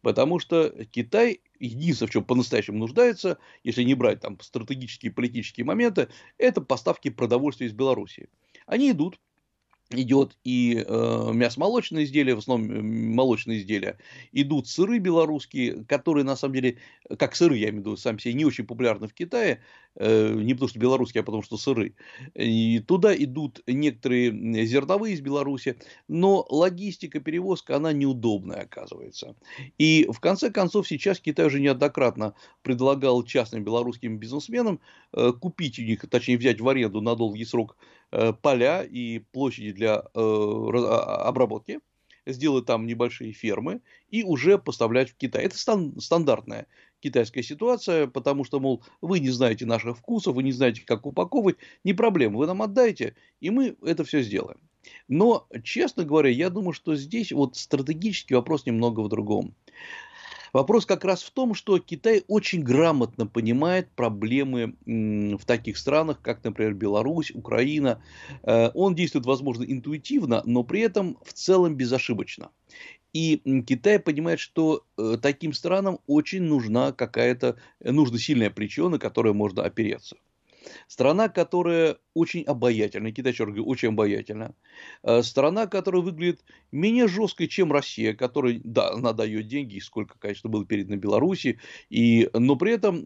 Потому 0.00 0.38
что 0.38 0.70
Китай 0.90 1.40
единственное, 1.58 2.08
в 2.08 2.12
чем 2.12 2.24
по-настоящему 2.24 2.78
нуждается, 2.78 3.38
если 3.64 3.82
не 3.82 3.94
брать 3.94 4.20
там 4.20 4.38
стратегические 4.40 5.12
политические 5.12 5.64
моменты, 5.64 6.08
это 6.38 6.60
поставки 6.60 7.10
продовольствия 7.10 7.66
из 7.66 7.72
Белоруссии. 7.72 8.28
Они 8.66 8.90
идут, 8.90 9.18
идет 9.90 10.36
и 10.42 10.84
э, 10.86 11.30
мясо-молочные 11.32 12.04
изделия, 12.04 12.34
в 12.34 12.38
основном 12.38 13.14
молочные 13.14 13.58
изделия, 13.58 13.98
идут 14.32 14.68
сыры 14.68 14.98
белорусские, 14.98 15.84
которые 15.84 16.24
на 16.24 16.36
самом 16.36 16.54
деле, 16.54 16.78
как 17.18 17.36
сыры, 17.36 17.56
я 17.56 17.68
имею 17.68 17.82
в 17.82 17.86
виду, 17.86 17.96
сами 17.96 18.18
себе 18.18 18.34
не 18.34 18.44
очень 18.44 18.66
популярны 18.66 19.06
в 19.06 19.14
Китае, 19.14 19.62
э, 19.94 20.34
не 20.34 20.54
потому 20.54 20.68
что 20.68 20.78
белорусские, 20.80 21.20
а 21.20 21.24
потому 21.24 21.42
что 21.42 21.56
сыры. 21.56 21.94
И 22.34 22.80
туда 22.80 23.14
идут 23.16 23.60
некоторые 23.66 24.66
зерновые 24.66 25.14
из 25.14 25.20
Беларуси, 25.20 25.76
но 26.08 26.44
логистика, 26.48 27.20
перевозка, 27.20 27.76
она 27.76 27.92
неудобная 27.92 28.62
оказывается. 28.62 29.36
И 29.78 30.08
в 30.10 30.18
конце 30.18 30.50
концов 30.50 30.88
сейчас 30.88 31.20
Китай 31.20 31.46
уже 31.46 31.60
неоднократно 31.60 32.34
предлагал 32.62 33.22
частным 33.22 33.62
белорусским 33.62 34.18
бизнесменам 34.18 34.80
э, 35.12 35.32
купить 35.32 35.78
у 35.78 35.82
них, 35.82 36.04
точнее 36.10 36.38
взять 36.38 36.60
в 36.60 36.68
аренду 36.68 37.00
на 37.00 37.14
долгий 37.14 37.44
срок 37.44 37.76
поля 38.42 38.82
и 38.82 39.18
площади 39.18 39.72
для 39.72 39.96
э, 39.96 40.00
а, 40.14 41.28
обработки, 41.28 41.80
сделать 42.26 42.66
там 42.66 42.86
небольшие 42.86 43.32
фермы 43.32 43.80
и 44.10 44.22
уже 44.22 44.58
поставлять 44.58 45.10
в 45.10 45.16
Китай. 45.16 45.44
Это 45.44 45.56
стандартная 45.56 46.66
китайская 47.00 47.42
ситуация, 47.42 48.06
потому 48.06 48.44
что, 48.44 48.58
мол, 48.58 48.82
вы 49.00 49.20
не 49.20 49.30
знаете 49.30 49.66
наших 49.66 49.98
вкусов, 49.98 50.34
вы 50.34 50.42
не 50.42 50.52
знаете, 50.52 50.82
как 50.84 51.06
упаковывать, 51.06 51.56
не 51.84 51.92
проблема, 51.92 52.38
вы 52.38 52.46
нам 52.46 52.62
отдайте, 52.62 53.14
и 53.40 53.50
мы 53.50 53.76
это 53.82 54.04
все 54.04 54.22
сделаем. 54.22 54.58
Но, 55.08 55.46
честно 55.62 56.04
говоря, 56.04 56.30
я 56.30 56.50
думаю, 56.50 56.72
что 56.72 56.94
здесь 56.94 57.32
вот 57.32 57.56
стратегический 57.56 58.34
вопрос 58.34 58.66
немного 58.66 59.00
в 59.00 59.08
другом. 59.08 59.54
Вопрос 60.52 60.86
как 60.86 61.04
раз 61.04 61.22
в 61.22 61.30
том, 61.30 61.54
что 61.54 61.78
Китай 61.78 62.24
очень 62.28 62.62
грамотно 62.62 63.26
понимает 63.26 63.88
проблемы 63.90 64.74
в 64.84 65.44
таких 65.44 65.76
странах, 65.76 66.20
как, 66.22 66.44
например, 66.44 66.74
Беларусь, 66.74 67.30
Украина. 67.32 68.02
Э, 68.42 68.70
он 68.74 68.94
действует, 68.94 69.26
возможно, 69.26 69.64
интуитивно, 69.64 70.42
но 70.44 70.62
при 70.64 70.80
этом 70.80 71.18
в 71.24 71.32
целом 71.32 71.74
безошибочно. 71.74 72.50
И 73.12 73.40
Китай 73.66 73.98
понимает, 73.98 74.40
что 74.40 74.84
э, 74.98 75.16
таким 75.20 75.52
странам 75.52 76.00
очень 76.06 76.42
нужна 76.42 76.92
какая-то, 76.92 77.56
нужна 77.80 78.18
сильная 78.18 78.50
причина, 78.50 78.90
на 78.90 78.98
которую 78.98 79.34
можно 79.34 79.62
опереться. 79.62 80.16
Страна, 80.88 81.28
которая 81.28 81.96
очень 82.14 82.42
обаятельна, 82.44 83.12
Китай, 83.12 83.32
черт 83.32 83.54
очень 83.58 83.88
обаятельна. 83.88 84.54
Э, 85.02 85.22
страна, 85.22 85.66
которая 85.66 86.02
выглядит 86.02 86.44
менее 86.72 87.08
жесткой, 87.08 87.48
чем 87.48 87.72
Россия, 87.72 88.14
которая, 88.14 88.60
да, 88.64 88.90
она 88.92 89.12
дает 89.12 89.46
деньги, 89.46 89.78
сколько, 89.78 90.18
конечно, 90.18 90.50
было 90.50 90.64
передано 90.64 90.96
Беларуси, 90.96 91.60
и, 91.90 92.28
но 92.32 92.56
при 92.56 92.72
этом 92.72 92.96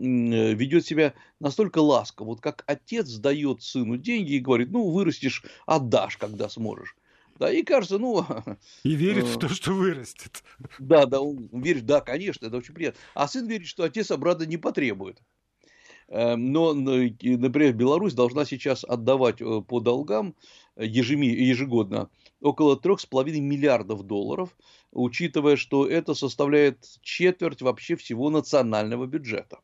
ведет 0.55 0.87
себя 0.87 1.15
настолько 1.41 1.79
ласково, 1.79 2.29
вот 2.29 2.41
как 2.41 2.65
отец 2.67 3.09
дает 3.17 3.63
сыну 3.63 3.97
деньги 3.97 4.33
и 4.33 4.41
говорит, 4.41 4.71
ну, 4.71 4.91
вырастешь, 4.91 5.45
отдашь, 5.67 6.17
когда 6.17 6.49
сможешь. 6.49 6.97
Да, 7.41 7.51
и 7.51 7.63
кажется, 7.63 7.99
ну... 7.99 8.27
И 8.83 8.95
верит 8.95 9.25
в 9.25 9.37
э, 9.39 9.41
то, 9.41 9.49
что 9.49 9.73
вырастет. 9.73 10.45
Да, 10.79 11.07
да, 11.07 11.23
он 11.23 11.49
верит, 11.53 11.87
да, 11.87 12.03
конечно, 12.03 12.47
это 12.47 12.59
очень 12.59 12.75
приятно. 12.75 13.01
А 13.15 13.27
сын 13.29 13.49
верит, 13.49 13.67
что 13.67 13.83
отец 13.83 14.11
обратно 14.11 14.43
не 14.43 14.59
потребует. 14.59 15.23
Эм, 16.11 16.53
но, 16.53 16.75
например, 16.75 17.73
Беларусь 17.73 18.15
должна 18.15 18.45
сейчас 18.45 18.85
отдавать 18.85 19.41
э, 19.41 19.63
по 19.63 19.79
долгам 19.81 20.35
ежегодно 20.77 22.11
около 22.41 22.77
3,5 22.77 23.41
миллиардов 23.41 24.03
долларов, 24.03 24.57
учитывая, 24.91 25.57
что 25.57 25.87
это 25.87 26.15
составляет 26.15 26.85
четверть 27.03 27.63
вообще 27.63 27.95
всего 27.95 28.29
национального 28.29 29.07
бюджета. 29.07 29.61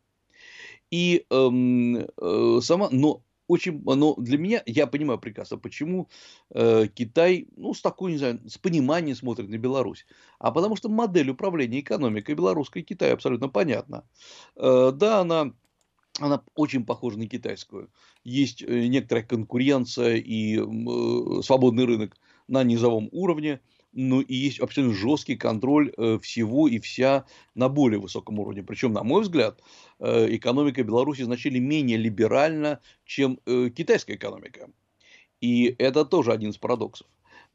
И 0.93 1.27
эм, 1.31 1.97
э, 1.97 2.61
сама, 2.63 2.89
но 2.93 3.23
очень, 3.49 3.83
но 3.85 4.15
для 4.15 4.39
меня, 4.39 4.63
я 4.67 4.87
понимаю 4.87 5.19
прекрасно, 5.19 5.57
почему 5.59 6.09
э, 6.51 6.87
Китай, 6.95 7.49
ну, 7.57 7.75
с 7.75 7.83
такой, 7.83 8.13
не 8.13 8.19
знаю, 8.19 8.41
с 8.49 8.59
пониманием 8.59 9.17
смотрит 9.17 9.49
на 9.49 9.59
Беларусь. 9.59 10.07
А 10.39 10.53
потому 10.53 10.77
что 10.77 10.89
модель 10.89 11.31
управления 11.31 11.81
экономикой 11.81 12.37
белорусской 12.37 12.83
Китая 12.83 13.15
абсолютно 13.15 13.49
понятна. 13.49 14.05
Э, 14.57 14.93
да, 14.93 15.21
она 15.21 15.53
она 16.21 16.43
очень 16.55 16.85
похожа 16.85 17.19
на 17.19 17.27
китайскую. 17.27 17.91
Есть 18.25 18.63
э, 18.63 18.87
некоторая 18.87 19.25
конкуренция 19.25 20.17
и 20.17 20.59
э, 20.59 21.43
свободный 21.43 21.85
рынок 21.85 22.17
на 22.49 22.63
низовом 22.65 23.09
уровне, 23.13 23.61
но 23.93 24.21
и 24.21 24.35
есть 24.35 24.61
абсолютно 24.61 24.95
жесткий 24.97 25.37
контроль 25.37 25.93
э, 25.97 26.19
всего 26.23 26.69
и 26.69 26.79
вся 26.79 27.25
на 27.55 27.69
более 27.69 28.01
высоком 28.01 28.39
уровне. 28.39 28.63
Причем, 28.63 28.93
на 28.93 29.03
мой 29.03 29.23
взгляд, 29.23 29.61
экономика 29.99 30.83
Беларуси 30.83 31.23
значительно 31.23 31.65
менее 31.65 31.97
либеральна, 31.97 32.81
чем 33.07 33.39
китайская 33.47 34.17
экономика. 34.17 34.69
И 35.41 35.75
это 35.79 36.05
тоже 36.05 36.33
один 36.33 36.51
из 36.51 36.59
парадоксов. 36.59 37.07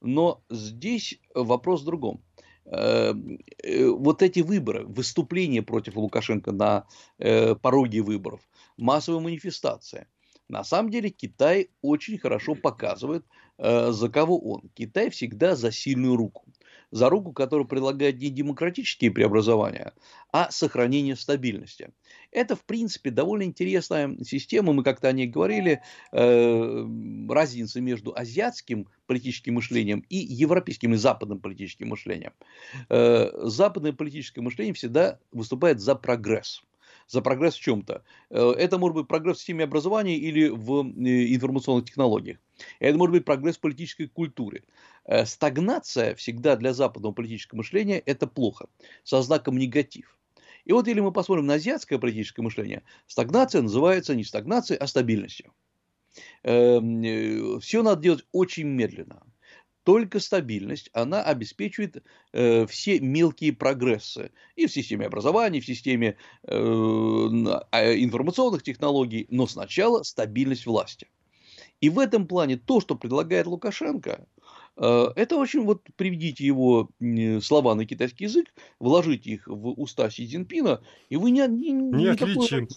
Но 0.02 0.42
здесь 0.50 1.20
вопрос 1.36 1.82
в 1.82 1.86
другом. 1.86 2.22
Эм, 2.66 3.40
э, 3.64 3.88
вот 3.88 4.22
эти 4.22 4.40
выборы, 4.40 4.86
выступления 4.86 5.62
против 5.62 5.96
Лукашенко 5.96 6.52
на 6.52 6.86
э, 7.18 7.56
пороге 7.56 8.02
выборов, 8.02 8.40
массовая 8.82 9.22
манифестация. 9.22 10.08
На 10.50 10.66
самом 10.66 10.92
деле 10.92 11.10
Китай 11.10 11.70
очень 11.82 12.18
хорошо 12.18 12.56
показывает, 12.56 13.26
э, 13.58 13.92
за 13.92 14.10
кого 14.10 14.38
он. 14.38 14.70
Китай 14.74 15.10
всегда 15.10 15.56
за 15.56 15.72
сильную 15.72 16.18
руку. 16.18 16.44
За 16.90 17.10
руку, 17.10 17.32
которая 17.32 17.66
предлагает 17.66 18.20
не 18.20 18.30
демократические 18.30 19.12
преобразования, 19.12 19.94
а 20.34 20.52
сохранение 20.52 21.16
стабильности. 21.16 21.92
Это, 22.32 22.58
в 22.58 22.66
принципе, 22.66 23.12
довольно 23.12 23.44
интересная 23.44 24.18
система. 24.26 24.74
Мы 24.74 24.84
как-то 24.84 25.08
о 25.08 25.14
ней 25.14 25.28
говорили. 25.28 25.82
Э, 26.12 26.86
разница 27.30 27.80
между 27.80 28.14
азиатским 28.14 28.90
политическим 29.06 29.54
мышлением 29.54 30.04
и 30.10 30.18
европейским 30.18 30.94
и 30.96 30.98
западным 30.98 31.40
политическим 31.40 31.90
мышлением. 31.90 32.34
Э, 32.90 33.30
западное 33.44 33.94
политическое 33.94 34.42
мышление 34.42 34.74
всегда 34.74 35.20
выступает 35.32 35.80
за 35.80 35.96
прогресс 35.96 36.62
за 37.08 37.22
прогресс 37.22 37.56
в 37.56 37.62
чем-то. 37.62 38.04
Э, 38.30 38.52
это 38.58 38.78
может 38.78 38.96
быть 38.96 39.08
прогресс 39.08 39.38
в 39.38 39.40
системе 39.40 39.64
образования 39.66 40.18
или 40.18 40.50
в 40.50 40.82
информационных 40.82 41.86
технологиях. 41.86 42.38
Это 42.80 42.98
может 42.98 43.14
быть 43.14 43.26
прогресс 43.26 43.58
в 43.58 43.62
политической 43.62 44.08
культуре. 44.08 44.64
Э, 45.06 45.26
стагнация 45.26 46.16
всегда 46.16 46.56
для 46.56 46.74
западного 46.74 47.14
политического 47.14 47.58
мышления 47.58 48.00
это 48.00 48.28
плохо, 48.28 48.68
со 49.04 49.22
знаком 49.22 49.58
негатив. 49.58 50.18
И 50.66 50.74
вот 50.74 50.88
если 50.88 51.02
мы 51.02 51.12
посмотрим 51.12 51.48
на 51.48 51.56
азиатское 51.56 51.98
политическое 52.00 52.42
мышление, 52.42 52.84
стагнация 53.08 53.62
называется 53.62 54.16
не 54.16 54.24
стагнацией, 54.24 54.78
а 54.78 54.88
стабильностью. 54.88 55.52
Эм, 56.44 57.02
э, 57.04 57.60
Все 57.60 57.84
надо 57.84 58.02
делать 58.02 58.26
очень 58.32 58.68
медленно. 58.68 59.24
Только 59.84 60.20
стабильность, 60.20 60.90
она 60.94 61.24
обеспечивает 61.24 62.04
э, 62.34 62.68
все 62.68 63.00
мелкие 63.00 63.52
прогрессы 63.52 64.32
и 64.56 64.68
в 64.68 64.72
системе 64.72 65.08
образования, 65.08 65.58
и 65.58 65.62
в 65.62 65.66
системе 65.66 66.18
э, 66.44 66.54
а, 66.54 67.94
информационных 67.96 68.62
технологий, 68.62 69.26
но 69.30 69.48
сначала 69.48 70.04
стабильность 70.04 70.68
власти. 70.68 71.08
И 71.80 71.90
в 71.90 71.98
этом 71.98 72.28
плане 72.28 72.58
то, 72.58 72.80
что 72.80 72.96
предлагает 72.96 73.48
Лукашенко, 73.48 74.28
э, 74.78 75.08
это 75.16 75.36
очень 75.38 75.64
вот 75.64 75.82
приведите 75.96 76.46
его 76.46 76.92
слова 77.42 77.74
на 77.74 77.86
китайский 77.86 78.26
язык, 78.26 78.54
вложите 78.78 79.32
их 79.32 79.48
в 79.48 79.70
уста 79.82 80.12
Си 80.12 80.28
Цзиньпина, 80.28 80.84
и 81.10 81.18
вы 81.18 81.32
не, 81.32 81.48
не, 81.48 81.72
не 81.72 82.08
отличим. 82.08 82.68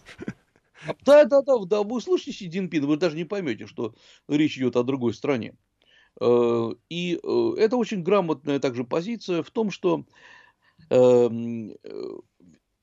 Да, 1.04 1.24
да, 1.24 1.42
да, 1.42 1.58
да, 1.66 1.82
вы 1.82 2.00
слышите 2.00 2.32
Си 2.32 2.50
Цзиньпина, 2.50 2.86
вы 2.86 2.96
даже 2.96 3.14
не 3.14 3.24
поймете, 3.24 3.66
что 3.66 3.94
речь 4.26 4.56
идет 4.56 4.76
о 4.76 4.84
другой 4.84 5.12
стране. 5.12 5.54
Э, 6.20 6.70
и 6.88 7.18
э, 7.22 7.54
это 7.58 7.76
очень 7.76 8.02
грамотная 8.02 8.60
также 8.60 8.84
позиция 8.84 9.42
в 9.42 9.50
том, 9.50 9.70
что 9.70 10.04
эм, 10.90 11.70
э, 11.82 12.02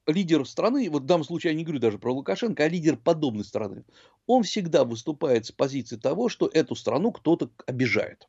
лидер 0.07 0.45
страны, 0.45 0.89
вот 0.89 1.03
в 1.03 1.05
данном 1.05 1.23
случае 1.23 1.53
я 1.53 1.57
не 1.57 1.63
говорю 1.63 1.79
даже 1.79 1.97
про 1.97 2.13
Лукашенко, 2.13 2.63
а 2.63 2.67
лидер 2.67 2.97
подобной 2.97 3.45
страны, 3.45 3.85
он 4.27 4.43
всегда 4.43 4.83
выступает 4.83 5.45
с 5.45 5.51
позиции 5.51 5.97
того, 5.97 6.29
что 6.29 6.50
эту 6.51 6.75
страну 6.75 7.11
кто-то 7.11 7.50
обижает. 7.65 8.27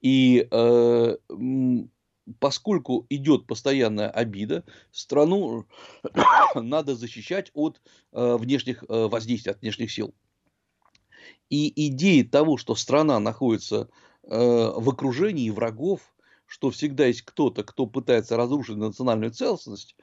И 0.00 0.48
поскольку 2.38 3.06
идет 3.08 3.46
постоянная 3.46 4.10
обида, 4.10 4.64
страну 4.90 5.66
надо 6.54 6.94
защищать 6.94 7.50
от 7.54 7.80
внешних 8.12 8.84
воздействий, 8.88 9.52
от 9.52 9.60
внешних 9.60 9.92
сил. 9.92 10.14
И 11.50 11.88
идея 11.88 12.24
того, 12.24 12.56
что 12.56 12.74
страна 12.74 13.18
находится 13.20 13.88
э, 14.24 14.28
в 14.30 14.88
окружении 14.88 15.50
врагов, 15.50 16.00
что 16.46 16.70
всегда 16.70 17.06
есть 17.06 17.22
кто-то, 17.22 17.62
кто 17.64 17.86
пытается 17.86 18.36
разрушить 18.36 18.76
национальную 18.76 19.32
целостность, 19.32 19.96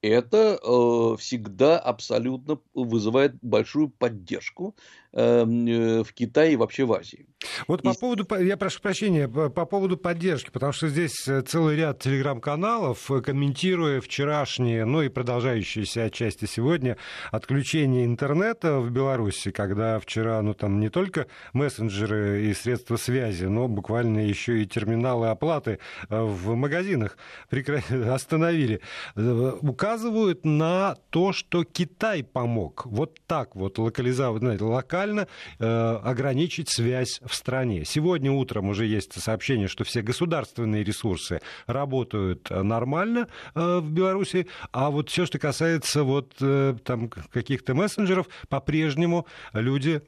это 0.00 0.58
э, 0.60 1.16
всегда 1.18 1.78
абсолютно 1.78 2.58
вызывает 2.74 3.36
большую 3.40 3.88
поддержку 3.88 4.74
Эм, 5.14 5.66
э, 5.66 6.02
в 6.04 6.14
Китае 6.14 6.54
и 6.54 6.56
вообще 6.56 6.84
в 6.84 6.92
Азии. 6.92 7.26
Вот 7.66 7.82
по 7.82 7.94
поводу, 7.94 8.26
я 8.36 8.56
прошу 8.56 8.80
прощения, 8.80 9.28
по, 9.28 9.48
по 9.48 9.66
поводу 9.66 9.96
поддержки, 9.96 10.50
потому 10.50 10.72
что 10.72 10.88
здесь 10.88 11.26
э, 11.28 11.42
целый 11.42 11.76
ряд 11.76 12.00
телеграм-каналов, 12.00 13.10
э, 13.10 13.20
комментируя 13.20 14.00
вчерашнее, 14.00 14.84
ну 14.84 15.02
и 15.02 15.08
продолжающееся 15.08 16.04
отчасти 16.04 16.46
сегодня, 16.46 16.96
отключение 17.30 18.04
интернета 18.04 18.78
в 18.78 18.90
Беларуси, 18.90 19.50
когда 19.50 19.98
вчера, 19.98 20.40
ну 20.42 20.54
там 20.54 20.80
не 20.80 20.88
только 20.88 21.26
мессенджеры 21.52 22.44
и 22.44 22.54
средства 22.54 22.96
связи, 22.96 23.44
но 23.44 23.68
буквально 23.68 24.20
еще 24.20 24.62
и 24.62 24.66
терминалы 24.66 25.28
оплаты 25.28 25.78
в 26.08 26.54
магазинах 26.54 27.16
остановили, 27.90 28.80
указывают 29.16 30.44
на 30.44 30.96
то, 31.10 31.32
что 31.32 31.64
Китай 31.64 32.22
помог. 32.22 32.86
Вот 32.86 33.20
так 33.26 33.54
вот 33.54 33.78
локализовать, 33.78 34.60
локально 34.60 35.28
э, 35.58 36.00
ограничить 36.02 36.68
связь 36.68 37.20
в 37.24 37.31
стране. 37.34 37.84
Сегодня 37.84 38.30
утром 38.32 38.68
уже 38.68 38.86
есть 38.86 39.20
сообщение, 39.20 39.68
что 39.68 39.84
все 39.84 40.02
государственные 40.02 40.84
ресурсы 40.84 41.40
работают 41.66 42.50
э, 42.50 42.62
нормально 42.62 43.28
э, 43.54 43.78
в 43.78 43.90
Беларуси, 43.90 44.46
а 44.72 44.90
вот 44.90 45.10
все, 45.10 45.26
что 45.26 45.38
касается 45.38 46.04
вот 46.04 46.34
э, 46.40 46.74
там 46.84 47.08
каких-то 47.08 47.74
мессенджеров, 47.74 48.28
по-прежнему 48.48 49.26
люди 49.52 50.00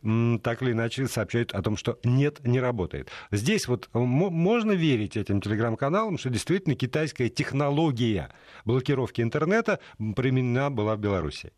так 0.42 0.62
или 0.62 0.72
иначе 0.72 1.06
сообщают 1.06 1.52
о 1.52 1.62
том, 1.62 1.76
что 1.76 1.98
нет, 2.04 2.44
не 2.44 2.60
работает. 2.60 3.08
Здесь 3.30 3.68
вот 3.68 3.88
можно 3.92 4.72
верить 4.72 5.16
этим 5.16 5.40
телеграм-каналам, 5.40 6.18
что 6.18 6.30
действительно 6.30 6.74
китайская 6.74 7.28
технология 7.28 8.30
блокировки 8.64 9.20
интернета 9.20 9.80
применена 10.14 10.70
была 10.70 10.96
в 10.96 11.00
Беларуси. 11.00 11.52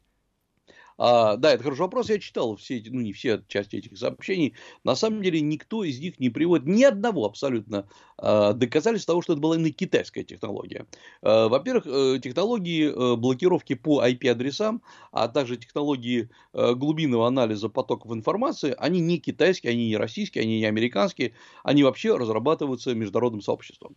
А, 0.99 1.37
да, 1.37 1.53
это 1.53 1.63
хороший 1.63 1.81
вопрос. 1.81 2.09
Я 2.09 2.19
читал 2.19 2.57
все 2.57 2.79
эти, 2.79 2.89
ну 2.89 3.01
не 3.01 3.13
все 3.13 3.43
части 3.49 3.77
этих 3.77 3.97
сообщений. 3.99 4.55
На 4.85 4.97
самом 4.97 5.23
деле 5.23 5.41
никто 5.41 5.85
из 5.85 6.01
них 6.01 6.19
не 6.19 6.31
приводит 6.31 6.67
ни 6.67 6.83
одного 6.83 7.27
абсолютно 7.27 7.89
а, 8.19 8.53
доказательства 8.53 9.13
того, 9.13 9.23
что 9.23 9.35
это 9.35 9.43
была 9.43 9.57
именно 9.57 9.71
китайская 9.71 10.25
технология. 10.25 10.87
А, 11.23 11.49
во-первых, 11.49 11.87
э, 11.87 12.19
технологии 12.23 12.87
э, 12.87 13.17
блокировки 13.17 13.75
по 13.75 14.03
IP-адресам, 14.07 14.83
а 15.13 15.29
также 15.29 15.57
технологии 15.57 16.31
э, 16.53 16.75
глубинного 16.75 17.27
анализа 17.27 17.69
потоков 17.69 18.13
информации, 18.13 18.75
они 18.79 19.01
не 19.01 19.19
китайские, 19.19 19.73
они 19.73 19.89
не 19.89 19.97
российские, 19.97 20.43
они 20.43 20.59
не 20.59 20.67
американские, 20.67 21.35
они 21.63 21.85
вообще 21.85 22.17
разрабатываются 22.17 22.95
международным 22.95 23.43
сообществом. 23.43 23.97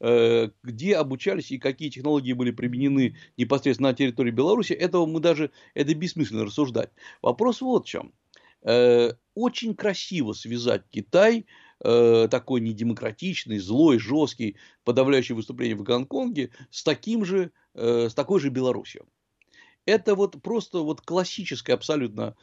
Э, 0.00 0.50
где 0.62 0.96
обучались 0.96 1.50
и 1.50 1.58
какие 1.58 1.90
технологии 1.90 2.32
были 2.32 2.52
применены 2.52 3.16
непосредственно 3.36 3.88
на 3.88 3.96
территории 3.96 4.30
Беларуси, 4.30 4.72
этого 4.72 5.06
мы 5.06 5.18
даже, 5.18 5.50
это 5.74 5.92
бессмысленно 5.92 6.44
рассуждать. 6.44 6.90
Вопрос 7.20 7.60
вот 7.60 7.84
в 7.84 7.88
чем. 7.88 8.12
Э, 8.62 9.14
очень 9.34 9.74
красиво 9.74 10.34
связать 10.34 10.84
Китай, 10.90 11.46
э, 11.82 12.28
такой 12.30 12.60
недемократичный, 12.60 13.58
злой, 13.58 13.98
жесткий, 13.98 14.56
подавляющий 14.84 15.34
выступление 15.34 15.76
в 15.76 15.82
Гонконге, 15.82 16.50
с 16.70 16.84
таким 16.84 17.24
же, 17.24 17.50
с 17.74 18.14
такой 18.14 18.40
же 18.40 18.50
Беларусью. 18.50 19.06
Это 19.84 20.14
вот 20.14 20.40
просто 20.42 20.80
вот 20.80 21.00
классическая 21.00 21.74
абсолютно 21.74 22.36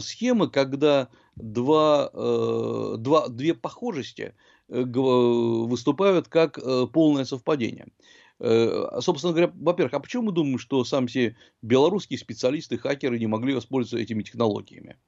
схема, 0.00 0.48
когда 0.48 1.08
два, 1.36 2.10
два, 2.98 3.28
две 3.28 3.54
похожести 3.54 4.34
выступают 4.68 6.28
как 6.28 6.58
э, 6.58 6.86
полное 6.92 7.24
совпадение. 7.24 7.88
Э, 8.40 9.00
собственно 9.00 9.32
говоря, 9.32 9.52
во-первых, 9.54 9.94
а 9.94 10.00
почему 10.00 10.24
мы 10.24 10.32
думаем, 10.32 10.58
что 10.58 10.84
сам 10.84 11.06
все 11.06 11.36
белорусские 11.62 12.18
специалисты, 12.18 12.78
хакеры 12.78 13.18
не 13.18 13.26
могли 13.26 13.54
воспользоваться 13.54 14.02
этими 14.02 14.22
технологиями? 14.22 14.98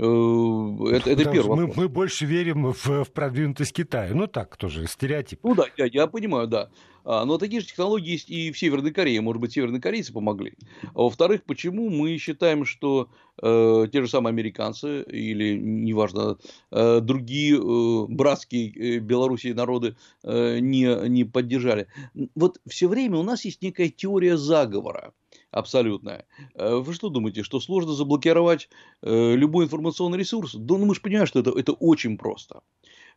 Это, 0.00 1.10
это 1.10 1.30
первый 1.30 1.66
мы, 1.66 1.72
мы 1.76 1.88
больше 1.88 2.24
верим 2.24 2.72
в, 2.72 3.04
в 3.04 3.12
продвинутость 3.12 3.74
Китая. 3.74 4.10
Ну 4.14 4.26
так, 4.26 4.56
тоже 4.56 4.86
стереотип. 4.86 5.40
Ну 5.42 5.54
да, 5.54 5.64
я, 5.76 5.86
я 5.86 6.06
понимаю, 6.06 6.46
да. 6.48 6.70
А, 7.04 7.24
но 7.24 7.38
такие 7.38 7.60
же 7.60 7.66
технологии 7.66 8.12
есть 8.12 8.30
и 8.30 8.52
в 8.52 8.58
Северной 8.58 8.92
Корее. 8.92 9.20
Может 9.20 9.40
быть, 9.40 9.52
северные 9.52 9.80
корейцы 9.80 10.12
помогли. 10.12 10.54
А 10.94 11.02
во-вторых, 11.02 11.44
почему 11.44 11.90
мы 11.90 12.16
считаем, 12.18 12.64
что 12.64 13.08
э, 13.42 13.86
те 13.92 14.02
же 14.02 14.08
самые 14.08 14.30
американцы 14.30 15.02
или, 15.02 15.58
неважно, 15.58 16.38
э, 16.70 17.00
другие 17.00 17.56
э, 17.56 18.06
братские 18.08 18.70
э, 18.70 18.98
Белоруссии 18.98 19.52
народы 19.52 19.96
э, 20.22 20.58
не, 20.60 21.08
не 21.08 21.24
поддержали? 21.24 21.88
Вот 22.34 22.60
все 22.66 22.88
время 22.88 23.18
у 23.18 23.22
нас 23.22 23.44
есть 23.44 23.62
некая 23.62 23.88
теория 23.88 24.36
заговора 24.36 25.12
абсолютная. 25.50 26.26
Э, 26.54 26.76
вы 26.76 26.92
что 26.94 27.08
думаете, 27.08 27.42
что 27.42 27.60
сложно 27.60 27.92
заблокировать 27.92 28.68
э, 29.02 29.34
любой 29.34 29.64
информационный 29.64 30.18
ресурс? 30.18 30.54
Да, 30.54 30.76
ну 30.76 30.86
мы 30.86 30.94
же 30.94 31.00
понимаем, 31.00 31.26
что 31.26 31.40
это, 31.40 31.50
это 31.50 31.72
очень 31.72 32.16
просто. 32.18 32.62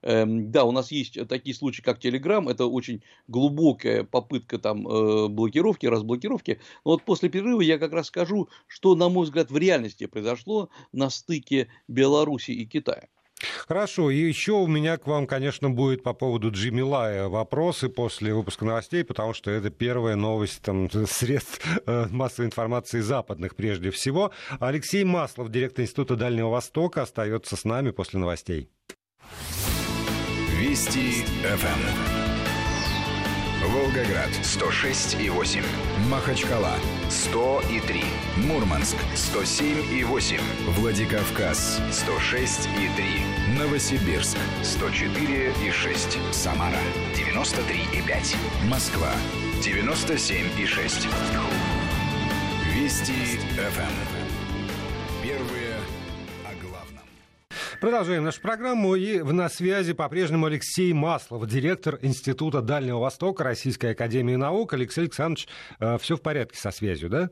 Эм, 0.02 0.52
да, 0.52 0.66
у 0.66 0.72
нас 0.72 0.92
есть 0.92 1.18
такие 1.28 1.56
случаи, 1.56 1.82
как 1.82 2.04
Telegram, 2.04 2.50
это 2.52 2.66
очень 2.66 3.04
глубокая 3.28 4.04
попытка 4.04 4.60
там 4.60 4.86
э, 4.88 5.28
блокировки, 5.30 5.86
разблокировки. 5.86 6.60
Но 6.84 6.92
вот 6.92 7.04
после 7.04 7.30
перерыва 7.30 7.62
я 7.62 7.78
как 7.78 7.94
раз 7.94 8.08
скажу, 8.08 8.50
что, 8.68 8.96
на 8.96 9.08
мой 9.08 9.24
взгляд, 9.24 9.50
в 9.50 9.58
реальности 9.58 10.06
произошло 10.06 10.70
на 10.92 11.10
стыке 11.10 11.70
Беларуси 11.88 12.52
и 12.52 12.66
Китая. 12.66 13.08
Хорошо, 13.68 14.10
и 14.10 14.18
еще 14.18 14.54
у 14.54 14.68
меня 14.68 14.98
к 14.98 15.08
вам, 15.08 15.28
конечно, 15.28 15.70
будет 15.70 16.04
по 16.04 16.14
поводу 16.14 16.52
Джимми 16.52 16.82
Лая 16.82 17.28
вопросы 17.28 17.90
после 17.90 18.34
выпуска 18.34 18.66
новостей, 18.66 19.04
потому 19.04 19.34
что 19.34 19.52
это 19.52 19.70
первая 19.70 20.16
новость 20.16 20.62
там, 20.62 20.90
средств 21.08 21.62
э, 21.86 22.08
массовой 22.10 22.48
информации 22.48 23.00
западных 23.00 23.56
прежде 23.56 23.92
всего. 23.92 24.32
Алексей 24.60 25.04
Маслов, 25.04 25.50
директор 25.50 25.84
Института 25.84 26.16
Дальнего 26.16 26.50
Востока, 26.50 27.04
остается 27.04 27.56
с 27.56 27.64
нами 27.64 27.92
после 27.92 28.20
новостей. 28.20 28.70
Вести 30.60 31.26
ФМ. 31.44 32.23
Волгоград 33.68 34.30
106 34.44 35.22
и 35.22 35.30
8. 35.30 35.64
Махачкала 36.10 36.74
100 37.10 37.62
и 37.72 37.80
3. 37.80 38.04
Мурманск 38.38 38.98
107 39.16 39.94
и 39.94 40.04
8. 40.04 40.40
Владикавказ 40.78 41.80
106 41.92 42.70
и 42.78 42.90
3. 42.96 43.58
Новосибирск 43.58 44.38
104 44.64 45.54
и 45.66 45.72
6. 45.72 46.18
Самара 46.32 46.80
93 47.16 47.88
и 47.94 48.02
5. 48.02 48.36
Москва 48.70 49.12
97 49.64 50.60
и 50.60 50.66
6. 50.66 51.08
Вести 52.74 53.40
ФМ. 53.56 54.23
Продолжаем 57.84 58.24
нашу 58.24 58.40
программу. 58.40 58.96
И 58.96 59.22
на 59.22 59.50
связи 59.50 59.92
по-прежнему 59.92 60.46
Алексей 60.46 60.94
Маслов, 60.94 61.46
директор 61.46 62.00
Института 62.02 62.62
Дальнего 62.62 63.00
Востока 63.00 63.44
Российской 63.44 63.92
Академии 63.92 64.38
Наук. 64.38 64.72
Алексей 64.72 65.02
Александрович, 65.02 65.50
э, 65.82 65.98
все 65.98 66.16
в 66.16 66.22
порядке 66.22 66.58
со 66.58 66.72
связью, 66.72 67.10
да? 67.10 67.30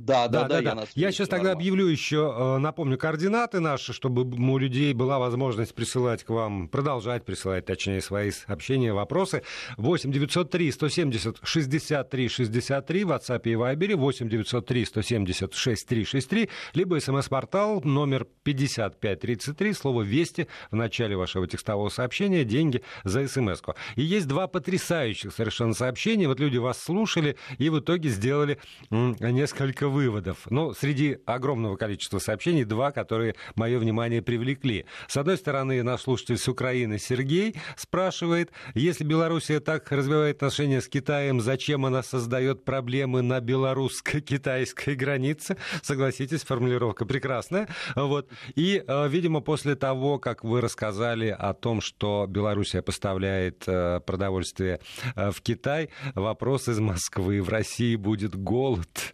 Да, 0.00 0.28
да, 0.28 0.44
да, 0.44 0.60
да. 0.60 0.74
да. 0.74 0.82
Я, 0.94 1.06
я 1.06 1.12
сейчас 1.12 1.28
тогда 1.28 1.52
объявлю 1.52 1.86
еще, 1.86 2.34
э, 2.36 2.58
напомню, 2.58 2.98
координаты 2.98 3.60
наши, 3.60 3.92
чтобы 3.92 4.22
у 4.24 4.58
людей 4.58 4.92
была 4.92 5.18
возможность 5.18 5.74
присылать 5.74 6.24
к 6.24 6.30
вам, 6.30 6.68
продолжать 6.68 7.24
присылать, 7.24 7.66
точнее, 7.66 8.00
свои 8.00 8.30
сообщения, 8.30 8.92
вопросы. 8.92 9.42
8 9.76 10.12
903 10.12 10.72
170 10.72 11.38
63 11.42 12.28
63 12.28 13.04
в 13.04 13.10
WhatsApp 13.10 13.42
и 13.44 13.52
Viber, 13.52 13.96
8 13.96 14.28
903 14.28 14.84
170 14.84 15.54
63 15.54 16.04
63, 16.04 16.48
либо 16.74 17.00
смс-портал 17.00 17.80
номер 17.82 18.26
5533, 18.42 19.72
слово 19.72 20.02
«Вести» 20.02 20.48
в 20.70 20.76
начале 20.76 21.16
вашего 21.16 21.46
текстового 21.46 21.88
сообщения, 21.88 22.44
деньги 22.44 22.82
за 23.04 23.26
смс 23.28 23.60
-ку. 23.60 23.74
И 23.96 24.02
есть 24.02 24.26
два 24.28 24.46
потрясающих 24.46 25.32
совершенно 25.32 25.74
сообщения. 25.74 26.28
Вот 26.28 26.40
люди 26.40 26.58
вас 26.58 26.82
слушали 26.82 27.36
и 27.58 27.68
в 27.68 27.78
итоге 27.80 28.08
сделали 28.08 28.58
несколько 28.90 29.87
несколько 29.88 29.98
выводов. 29.98 30.38
Ну, 30.50 30.74
среди 30.74 31.18
огромного 31.26 31.76
количества 31.76 32.18
сообщений, 32.18 32.64
два, 32.64 32.92
которые 32.92 33.34
мое 33.54 33.78
внимание 33.78 34.22
привлекли. 34.22 34.84
С 35.08 35.16
одной 35.16 35.36
стороны, 35.36 35.82
наш 35.82 36.02
слушатель 36.02 36.36
с 36.36 36.48
Украины 36.48 36.98
Сергей 36.98 37.56
спрашивает, 37.76 38.50
если 38.74 39.04
Белоруссия 39.04 39.60
так 39.60 39.90
развивает 39.90 40.36
отношения 40.36 40.80
с 40.80 40.88
Китаем, 40.88 41.40
зачем 41.40 41.86
она 41.86 42.02
создает 42.02 42.64
проблемы 42.64 43.22
на 43.22 43.40
белорусско-китайской 43.40 44.94
границе? 44.94 45.56
Согласитесь, 45.82 46.42
формулировка 46.44 47.06
прекрасная. 47.06 47.68
Вот. 47.94 48.28
И, 48.56 48.82
э, 48.86 49.08
видимо, 49.08 49.40
после 49.40 49.74
того, 49.74 50.18
как 50.18 50.44
вы 50.44 50.60
рассказали 50.60 51.28
о 51.28 51.54
том, 51.54 51.80
что 51.80 52.26
Белоруссия 52.28 52.82
поставляет 52.82 53.64
э, 53.66 54.00
продовольствие 54.00 54.80
э, 55.16 55.30
в 55.30 55.40
Китай, 55.40 55.88
вопрос 56.14 56.68
из 56.68 56.78
Москвы. 56.78 57.42
В 57.42 57.48
России 57.48 57.96
будет 57.96 58.36
голод. 58.36 59.12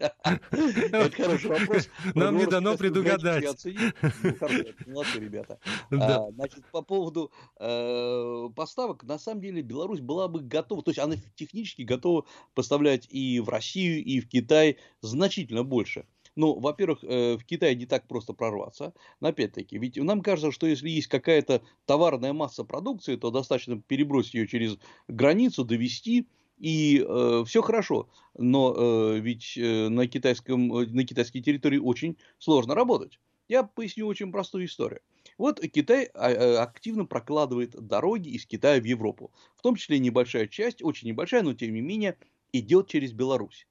Это 0.00 1.10
хороший 1.10 1.50
вопрос. 1.50 1.88
Нам 2.14 2.36
не 2.36 2.46
дано 2.46 2.76
предугадать. 2.76 3.44
Ну, 3.64 4.92
молодцы 4.92 5.18
ребята. 5.20 5.58
А, 5.92 6.30
значит, 6.32 6.64
по 6.72 6.82
поводу 6.82 7.30
э, 7.58 8.48
поставок, 8.56 9.04
на 9.04 9.18
самом 9.18 9.42
деле 9.42 9.62
Беларусь 9.62 10.00
была 10.00 10.28
бы 10.28 10.40
готова, 10.40 10.82
то 10.82 10.90
есть 10.90 10.98
она 10.98 11.16
технически 11.34 11.82
готова 11.82 12.24
поставлять 12.54 13.06
и 13.10 13.40
в 13.40 13.48
Россию, 13.48 14.02
и 14.02 14.20
в 14.20 14.28
Китай 14.28 14.78
значительно 15.02 15.62
больше. 15.62 16.06
Ну, 16.36 16.58
во-первых, 16.58 17.02
э, 17.02 17.36
в 17.36 17.44
Китае 17.44 17.74
не 17.74 17.86
так 17.86 18.08
просто 18.08 18.32
прорваться. 18.32 18.94
Но 19.20 19.28
опять-таки, 19.28 19.78
ведь 19.78 19.96
нам 19.96 20.22
кажется, 20.22 20.52
что 20.52 20.66
если 20.66 20.88
есть 20.88 21.08
какая-то 21.08 21.62
товарная 21.86 22.32
масса 22.32 22.64
продукции, 22.64 23.16
то 23.16 23.30
достаточно 23.30 23.80
перебросить 23.80 24.34
ее 24.34 24.46
через 24.46 24.78
границу, 25.08 25.64
довести, 25.64 26.28
и 26.60 27.04
э, 27.06 27.44
все 27.46 27.62
хорошо, 27.62 28.08
но 28.36 28.74
э, 28.76 29.18
ведь 29.18 29.56
э, 29.56 29.88
на, 29.88 30.06
китайском, 30.06 30.72
э, 30.76 30.86
на 30.86 31.04
китайской 31.04 31.40
территории 31.40 31.78
очень 31.78 32.18
сложно 32.38 32.74
работать. 32.74 33.18
Я 33.48 33.64
поясню 33.64 34.06
очень 34.06 34.30
простую 34.30 34.66
историю. 34.66 35.00
Вот 35.38 35.58
Китай 35.60 36.10
а, 36.14 36.30
э, 36.30 36.56
активно 36.58 37.06
прокладывает 37.06 37.70
дороги 37.70 38.28
из 38.28 38.44
Китая 38.44 38.78
в 38.80 38.84
Европу. 38.84 39.32
В 39.56 39.62
том 39.62 39.74
числе 39.74 39.98
небольшая 39.98 40.46
часть, 40.46 40.82
очень 40.82 41.08
небольшая, 41.08 41.42
но 41.42 41.54
тем 41.54 41.72
не 41.72 41.80
менее, 41.80 42.16
идет 42.52 42.88
через 42.88 43.12
Беларусь. 43.12 43.66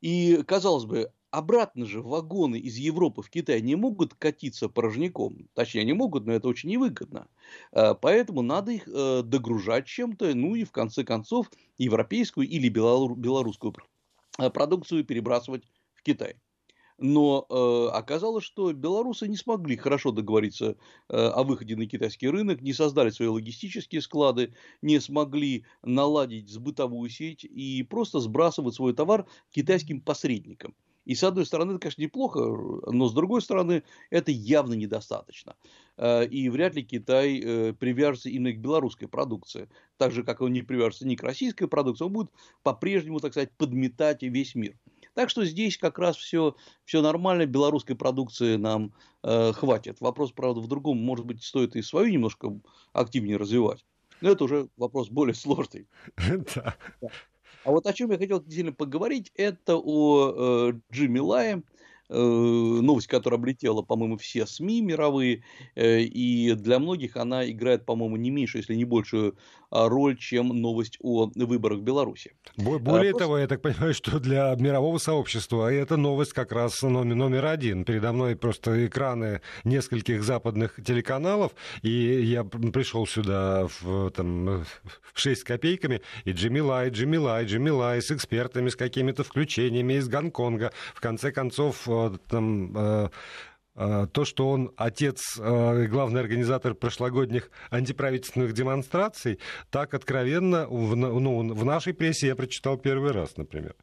И, 0.00 0.42
казалось 0.44 0.84
бы, 0.84 1.12
обратно 1.36 1.84
же 1.84 2.00
вагоны 2.00 2.58
из 2.58 2.76
Европы 2.76 3.20
в 3.20 3.28
Китай 3.28 3.60
не 3.60 3.76
могут 3.76 4.14
катиться 4.14 4.70
порожняком. 4.70 5.48
Точнее, 5.52 5.82
они 5.82 5.92
могут, 5.92 6.24
но 6.24 6.32
это 6.32 6.48
очень 6.48 6.70
невыгодно. 6.70 7.28
Э, 7.72 7.94
поэтому 7.94 8.40
надо 8.40 8.72
их 8.72 8.88
э, 8.88 9.22
догружать 9.22 9.86
чем-то, 9.86 10.34
ну 10.34 10.54
и 10.54 10.64
в 10.64 10.72
конце 10.72 11.04
концов 11.04 11.50
европейскую 11.76 12.48
или 12.48 12.70
белорусскую 12.70 13.74
э, 14.38 14.48
продукцию 14.48 15.04
перебрасывать 15.04 15.64
в 15.94 16.02
Китай. 16.02 16.36
Но 16.98 17.44
э, 17.50 17.88
оказалось, 17.94 18.44
что 18.44 18.72
белорусы 18.72 19.28
не 19.28 19.36
смогли 19.36 19.76
хорошо 19.76 20.12
договориться 20.12 20.78
э, 21.10 21.16
о 21.16 21.42
выходе 21.42 21.76
на 21.76 21.84
китайский 21.86 22.30
рынок, 22.30 22.62
не 22.62 22.72
создали 22.72 23.10
свои 23.10 23.28
логистические 23.28 24.00
склады, 24.00 24.54
не 24.80 24.98
смогли 25.00 25.66
наладить 25.82 26.48
сбытовую 26.48 27.10
сеть 27.10 27.44
и 27.44 27.82
просто 27.82 28.20
сбрасывать 28.20 28.74
свой 28.74 28.94
товар 28.94 29.26
китайским 29.50 30.00
посредникам. 30.00 30.74
И 31.06 31.14
с 31.14 31.22
одной 31.22 31.46
стороны, 31.46 31.70
это, 31.70 31.80
конечно, 31.80 32.02
неплохо, 32.02 32.40
но 32.40 33.08
с 33.08 33.14
другой 33.14 33.40
стороны, 33.40 33.84
это 34.10 34.32
явно 34.32 34.74
недостаточно. 34.74 35.54
Э, 35.96 36.26
и 36.26 36.48
вряд 36.48 36.74
ли 36.74 36.82
Китай 36.82 37.40
э, 37.40 37.72
привяжется 37.72 38.28
именно 38.28 38.52
к 38.52 38.58
белорусской 38.58 39.06
продукции. 39.06 39.68
Так 39.98 40.12
же, 40.12 40.24
как 40.24 40.40
он 40.40 40.52
не 40.52 40.62
привяжется 40.62 41.06
ни 41.06 41.14
к 41.14 41.22
российской 41.22 41.68
продукции, 41.68 42.04
он 42.04 42.12
будет 42.12 42.30
по-прежнему, 42.64 43.20
так 43.20 43.32
сказать, 43.32 43.52
подметать 43.56 44.22
весь 44.22 44.56
мир. 44.56 44.76
Так 45.14 45.30
что 45.30 45.44
здесь 45.44 45.78
как 45.78 45.98
раз 46.00 46.16
все, 46.16 46.56
все 46.84 47.00
нормально, 47.00 47.46
белорусской 47.46 47.94
продукции 47.94 48.56
нам 48.56 48.92
э, 49.22 49.52
хватит. 49.52 50.00
Вопрос, 50.00 50.32
правда, 50.32 50.60
в 50.60 50.66
другом, 50.66 50.98
может 50.98 51.24
быть, 51.24 51.42
стоит 51.44 51.76
и 51.76 51.82
свою 51.82 52.08
немножко 52.08 52.52
активнее 52.92 53.36
развивать. 53.36 53.84
Но 54.20 54.30
это 54.30 54.44
уже 54.44 54.68
вопрос 54.76 55.08
более 55.08 55.34
сложный. 55.34 55.86
Да. 56.54 56.76
А 57.66 57.72
вот 57.72 57.84
о 57.88 57.92
чем 57.92 58.12
я 58.12 58.18
хотел 58.18 58.38
действительно 58.38 58.72
поговорить, 58.72 59.32
это 59.34 59.76
о 59.76 60.70
э, 60.70 60.72
Джимми 60.92 61.18
Лае, 61.18 61.64
Э, 62.08 62.14
новость, 62.16 63.08
которая 63.08 63.38
облетела, 63.40 63.82
по-моему, 63.82 64.16
все 64.16 64.46
СМИ 64.46 64.80
мировые, 64.80 65.42
э, 65.74 66.02
и 66.02 66.52
для 66.54 66.78
многих 66.78 67.16
она 67.16 67.50
играет, 67.50 67.84
по-моему, 67.84 68.14
не 68.16 68.30
меньшую, 68.30 68.62
если 68.62 68.76
не 68.76 68.84
большую 68.84 69.36
роль, 69.70 70.16
чем 70.16 70.48
новость 70.48 70.98
о 71.00 71.30
выборах 71.34 71.78
в 71.78 71.82
Беларуси. 71.82 72.32
Более 72.56 73.12
а, 73.12 73.18
того, 73.18 73.38
я 73.38 73.46
так 73.46 73.62
понимаю, 73.62 73.94
что 73.94 74.18
для 74.18 74.54
мирового 74.58 74.98
сообщества 74.98 75.72
эта 75.72 75.96
новость 75.96 76.32
как 76.32 76.52
раз 76.52 76.82
номер, 76.82 77.14
номер 77.14 77.46
один. 77.46 77.84
Передо 77.84 78.12
мной 78.12 78.36
просто 78.36 78.86
экраны 78.86 79.40
нескольких 79.64 80.22
западных 80.22 80.78
телеканалов, 80.84 81.52
и 81.82 81.90
я 81.90 82.44
пришел 82.44 83.06
сюда 83.06 83.66
в, 83.80 84.10
там, 84.10 84.64
в 85.12 85.20
6 85.20 85.44
копейками, 85.44 86.02
и 86.24 86.32
Джимми 86.32 86.60
Лай, 86.60 86.90
Джимми 86.90 87.16
Лай, 87.16 87.44
Джимми 87.44 87.70
Лай 87.70 88.02
с 88.02 88.10
экспертами, 88.10 88.68
с 88.68 88.76
какими-то 88.76 89.24
включениями 89.24 89.94
из 89.94 90.08
Гонконга. 90.08 90.72
В 90.94 91.00
конце 91.00 91.32
концов, 91.32 91.88
там, 92.28 92.76
э, 92.76 92.86
э, 92.96 93.08
то, 93.76 94.24
что 94.24 94.48
он 94.48 94.72
отец, 94.76 95.38
э, 95.38 95.86
главный 95.86 96.20
организатор 96.20 96.74
прошлогодних 96.74 97.50
антиправительственных 97.70 98.52
демонстраций, 98.52 99.38
так 99.70 99.94
откровенно 99.94 100.66
в, 100.66 100.96
ну, 100.96 101.54
в 101.54 101.64
нашей 101.64 101.92
прессе 101.92 102.28
я 102.28 102.36
прочитал 102.36 102.78
первый 102.78 103.12
раз, 103.12 103.36
например. 103.36 103.74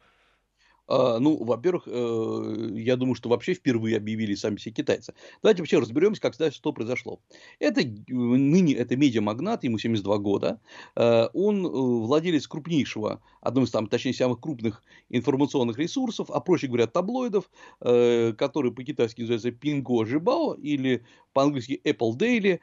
А, 0.86 1.18
ну, 1.18 1.42
во-первых, 1.42 1.84
э, 1.86 2.68
я 2.74 2.96
думаю, 2.96 3.14
что 3.14 3.28
вообще 3.28 3.54
впервые 3.54 3.96
объявили 3.96 4.34
сами 4.34 4.56
все 4.56 4.70
китайцы. 4.70 5.14
Давайте 5.42 5.62
вообще 5.62 5.78
разберемся, 5.78 6.20
как 6.20 6.34
что 6.34 6.72
произошло. 6.72 7.20
Это 7.58 7.82
ныне 8.08 8.74
это 8.74 8.96
медиамагнат, 8.96 9.64
ему 9.64 9.78
72 9.78 10.18
года. 10.18 10.60
Э, 10.96 11.28
он 11.32 11.64
э, 11.64 11.68
владелец 11.68 12.46
крупнейшего, 12.46 13.22
одного 13.40 13.66
из 13.66 13.70
там, 13.70 13.86
точнее, 13.86 14.12
самых 14.12 14.40
крупных 14.40 14.82
информационных 15.08 15.78
ресурсов, 15.78 16.30
а 16.30 16.40
проще 16.40 16.66
говоря, 16.66 16.86
таблоидов, 16.86 17.50
который 17.80 18.72
по-китайски 18.72 19.20
называется 19.20 19.50
Пинго 19.50 20.04
Жибао 20.04 20.54
или 20.54 21.04
по-английски 21.32 21.80
Apple 21.84 22.16
Daily, 22.16 22.60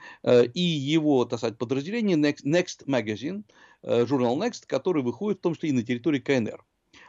и 0.54 0.62
его, 0.62 1.26
так 1.26 1.40
сказать, 1.40 1.58
подразделение 1.58 2.18
Next, 2.18 2.44
Next 2.46 2.86
Magazine, 2.86 3.44
журнал 4.08 4.38
Next, 4.42 4.64
который 4.68 5.04
выходит 5.04 5.40
в 5.40 5.42
том 5.42 5.56
числе 5.56 5.70
и 5.70 5.74
на 5.74 5.84
территории 5.84 6.20
КНР. 6.20 6.64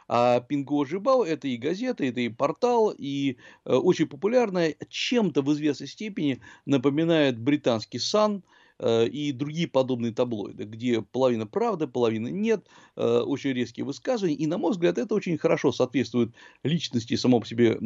А 0.07 0.39
Пинго 0.41 0.85
Жибао 0.85 1.23
это 1.23 1.47
и 1.47 1.57
газета, 1.57 2.05
это 2.05 2.19
и 2.19 2.29
портал, 2.29 2.93
и 2.97 3.37
э, 3.65 3.73
очень 3.73 4.07
популярная, 4.07 4.75
чем-то 4.89 5.41
в 5.41 5.51
известной 5.53 5.87
степени 5.87 6.41
напоминает 6.65 7.39
британский 7.39 7.99
Сан, 7.99 8.43
э, 8.79 9.07
и 9.07 9.31
другие 9.31 9.67
подобные 9.67 10.13
таблоиды, 10.13 10.65
где 10.65 11.01
половина 11.01 11.47
правда, 11.47 11.87
половина 11.87 12.27
нет, 12.27 12.67
э, 12.95 13.19
очень 13.19 13.51
резкие 13.53 13.85
высказывания. 13.85 14.35
И, 14.35 14.45
на 14.47 14.57
мой 14.57 14.71
взгляд, 14.71 14.97
это 14.97 15.15
очень 15.15 15.37
хорошо 15.37 15.71
соответствует 15.71 16.33
личности 16.63 17.15
самого 17.15 17.41
по 17.41 17.47
себе 17.47 17.77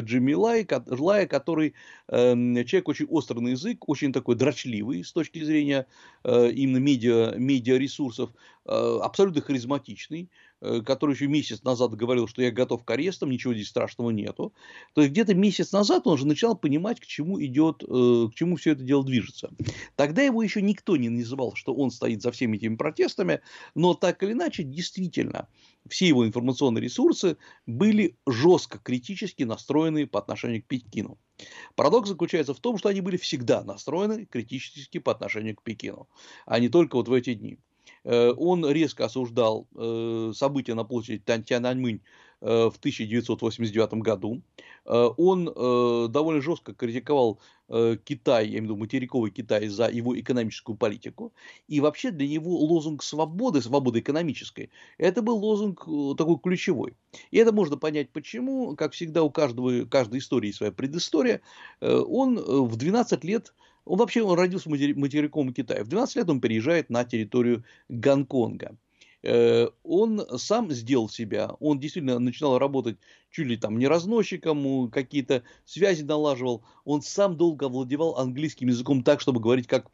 Джимми 0.00 0.32
Лая, 0.32 0.64
который 0.64 1.74
человек 2.08 2.88
очень 2.88 3.06
острый 3.06 3.40
на 3.40 3.48
язык, 3.48 3.88
очень 3.88 4.12
такой 4.12 4.34
дрочливый 4.34 5.04
с 5.04 5.12
точки 5.12 5.42
зрения 5.44 5.86
именно 6.24 6.78
медиа, 6.78 7.34
медиаресурсов, 7.36 8.30
абсолютно 8.64 9.40
харизматичный, 9.40 10.22
э, 10.22 10.49
который 10.60 11.14
еще 11.14 11.26
месяц 11.26 11.62
назад 11.62 11.94
говорил, 11.94 12.28
что 12.28 12.42
я 12.42 12.50
готов 12.50 12.84
к 12.84 12.90
арестам, 12.90 13.30
ничего 13.30 13.54
здесь 13.54 13.68
страшного 13.68 14.10
нету. 14.10 14.52
То 14.94 15.00
есть 15.00 15.12
где-то 15.12 15.34
месяц 15.34 15.72
назад 15.72 16.06
он 16.06 16.14
уже 16.14 16.26
начал 16.26 16.54
понимать, 16.54 17.00
к 17.00 17.06
чему 17.06 17.42
идет, 17.42 17.82
э, 17.82 18.28
к 18.30 18.34
чему 18.34 18.56
все 18.56 18.72
это 18.72 18.82
дело 18.82 19.04
движется. 19.04 19.50
Тогда 19.96 20.22
его 20.22 20.42
еще 20.42 20.62
никто 20.62 20.96
не 20.96 21.08
называл, 21.08 21.54
что 21.54 21.74
он 21.74 21.90
стоит 21.90 22.22
за 22.22 22.30
всеми 22.30 22.56
этими 22.56 22.76
протестами, 22.76 23.40
но 23.74 23.94
так 23.94 24.22
или 24.22 24.32
иначе, 24.32 24.62
действительно, 24.62 25.48
все 25.88 26.06
его 26.06 26.26
информационные 26.26 26.82
ресурсы 26.82 27.36
были 27.66 28.16
жестко 28.26 28.78
критически 28.78 29.44
настроены 29.44 30.06
по 30.06 30.18
отношению 30.18 30.62
к 30.62 30.66
Пекину. 30.66 31.18
Парадокс 31.74 32.08
заключается 32.08 32.52
в 32.54 32.60
том, 32.60 32.76
что 32.76 32.88
они 32.90 33.00
были 33.00 33.16
всегда 33.16 33.64
настроены 33.64 34.26
критически 34.26 34.98
по 34.98 35.12
отношению 35.12 35.56
к 35.56 35.62
Пекину, 35.62 36.08
а 36.44 36.58
не 36.58 36.68
только 36.68 36.96
вот 36.96 37.08
в 37.08 37.12
эти 37.12 37.34
дни. 37.34 37.58
Э, 38.04 38.32
он 38.36 38.68
резко 38.68 39.06
осуждал 39.06 39.66
э, 39.74 40.32
события 40.34 40.74
на 40.74 40.84
площади 40.84 41.22
Тяньаньмынь 41.24 42.00
Э, 42.42 42.70
в 42.72 42.78
1989 42.78 43.94
году. 44.02 44.42
Он 44.86 45.44
довольно 46.10 46.40
жестко 46.40 46.72
критиковал 46.72 47.38
Китай, 47.68 48.46
я 48.46 48.58
имею 48.58 48.62
в 48.62 48.64
виду 48.64 48.76
материковый 48.76 49.30
Китай, 49.30 49.68
за 49.68 49.88
его 49.88 50.18
экономическую 50.18 50.74
политику. 50.74 51.34
И 51.68 51.80
вообще 51.80 52.10
для 52.10 52.26
него 52.26 52.56
лозунг 52.56 53.02
свободы, 53.02 53.60
свободы 53.60 54.00
экономической, 54.00 54.70
это 54.96 55.20
был 55.20 55.36
лозунг 55.36 55.86
такой 56.16 56.38
ключевой. 56.42 56.94
И 57.30 57.36
это 57.36 57.52
можно 57.52 57.76
понять 57.76 58.10
почему. 58.10 58.74
Как 58.74 58.94
всегда 58.94 59.22
у 59.22 59.30
каждого, 59.30 59.84
каждой 59.84 60.20
истории 60.20 60.50
своя 60.50 60.72
предыстория. 60.72 61.42
Он 61.80 62.36
в 62.36 62.74
12 62.74 63.22
лет 63.22 63.52
он 63.90 63.98
вообще 63.98 64.22
он 64.22 64.38
родился 64.38 64.68
в 64.68 64.72
материковом 64.72 65.52
Китае. 65.52 65.82
В 65.82 65.88
12 65.88 66.14
лет 66.14 66.30
он 66.30 66.40
переезжает 66.40 66.90
на 66.90 67.04
территорию 67.04 67.64
Гонконга. 67.88 68.76
Э, 69.24 69.66
он 69.82 70.24
сам 70.38 70.70
сделал 70.70 71.08
себя, 71.08 71.56
он 71.58 71.80
действительно 71.80 72.20
начинал 72.20 72.58
работать 72.58 72.98
чуть 73.32 73.48
ли 73.48 73.56
там 73.56 73.80
не 73.80 73.88
разносчиком, 73.88 74.92
какие-то 74.92 75.42
связи 75.64 76.04
налаживал, 76.04 76.62
он 76.84 77.02
сам 77.02 77.36
долго 77.36 77.66
овладевал 77.66 78.16
английским 78.16 78.68
языком 78.68 79.02
так, 79.02 79.20
чтобы 79.20 79.40
говорить 79.40 79.66
как 79.66 79.90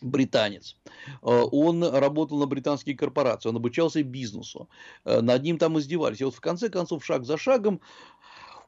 британец. 0.00 0.76
Э, 1.20 1.42
он 1.50 1.82
работал 1.82 2.38
на 2.38 2.46
британские 2.46 2.96
корпорации, 2.96 3.48
он 3.48 3.56
обучался 3.56 4.04
бизнесу, 4.04 4.68
э, 5.04 5.20
над 5.20 5.42
ним 5.42 5.58
там 5.58 5.76
издевались. 5.76 6.20
И 6.20 6.24
вот 6.24 6.36
в 6.36 6.40
конце 6.40 6.68
концов, 6.68 7.04
шаг 7.04 7.24
за 7.24 7.36
шагом, 7.36 7.80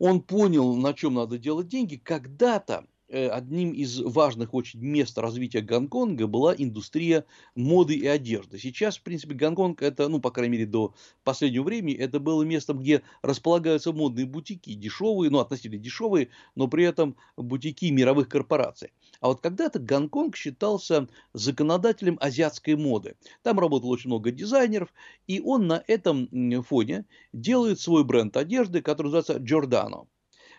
он 0.00 0.22
понял, 0.22 0.74
на 0.74 0.92
чем 0.92 1.14
надо 1.14 1.38
делать 1.38 1.68
деньги. 1.68 1.94
Когда-то 2.02 2.84
одним 3.08 3.72
из 3.72 4.00
важных 4.00 4.54
очень 4.54 4.80
мест 4.80 5.16
развития 5.18 5.60
Гонконга 5.60 6.26
была 6.26 6.54
индустрия 6.56 7.24
моды 7.54 7.94
и 7.94 8.06
одежды. 8.06 8.58
Сейчас, 8.58 8.98
в 8.98 9.02
принципе, 9.02 9.34
Гонконг 9.34 9.82
это, 9.82 10.08
ну, 10.08 10.20
по 10.20 10.30
крайней 10.30 10.52
мере, 10.52 10.66
до 10.66 10.94
последнего 11.24 11.64
времени, 11.64 11.96
это 11.96 12.20
было 12.20 12.42
местом, 12.42 12.80
где 12.80 13.02
располагаются 13.22 13.92
модные 13.92 14.26
бутики, 14.26 14.74
дешевые, 14.74 15.30
ну, 15.30 15.38
относительно 15.38 15.78
дешевые, 15.82 16.28
но 16.54 16.68
при 16.68 16.84
этом 16.84 17.16
бутики 17.36 17.86
мировых 17.86 18.28
корпораций. 18.28 18.92
А 19.20 19.28
вот 19.28 19.40
когда-то 19.40 19.78
Гонконг 19.78 20.36
считался 20.36 21.08
законодателем 21.32 22.18
азиатской 22.20 22.76
моды. 22.76 23.16
Там 23.42 23.58
работало 23.58 23.90
очень 23.90 24.10
много 24.10 24.30
дизайнеров, 24.30 24.92
и 25.26 25.40
он 25.40 25.66
на 25.66 25.82
этом 25.86 26.28
фоне 26.62 27.04
делает 27.32 27.80
свой 27.80 28.04
бренд 28.04 28.36
одежды, 28.36 28.82
который 28.82 29.12
называется 29.12 29.36
Giordano. 29.36 30.06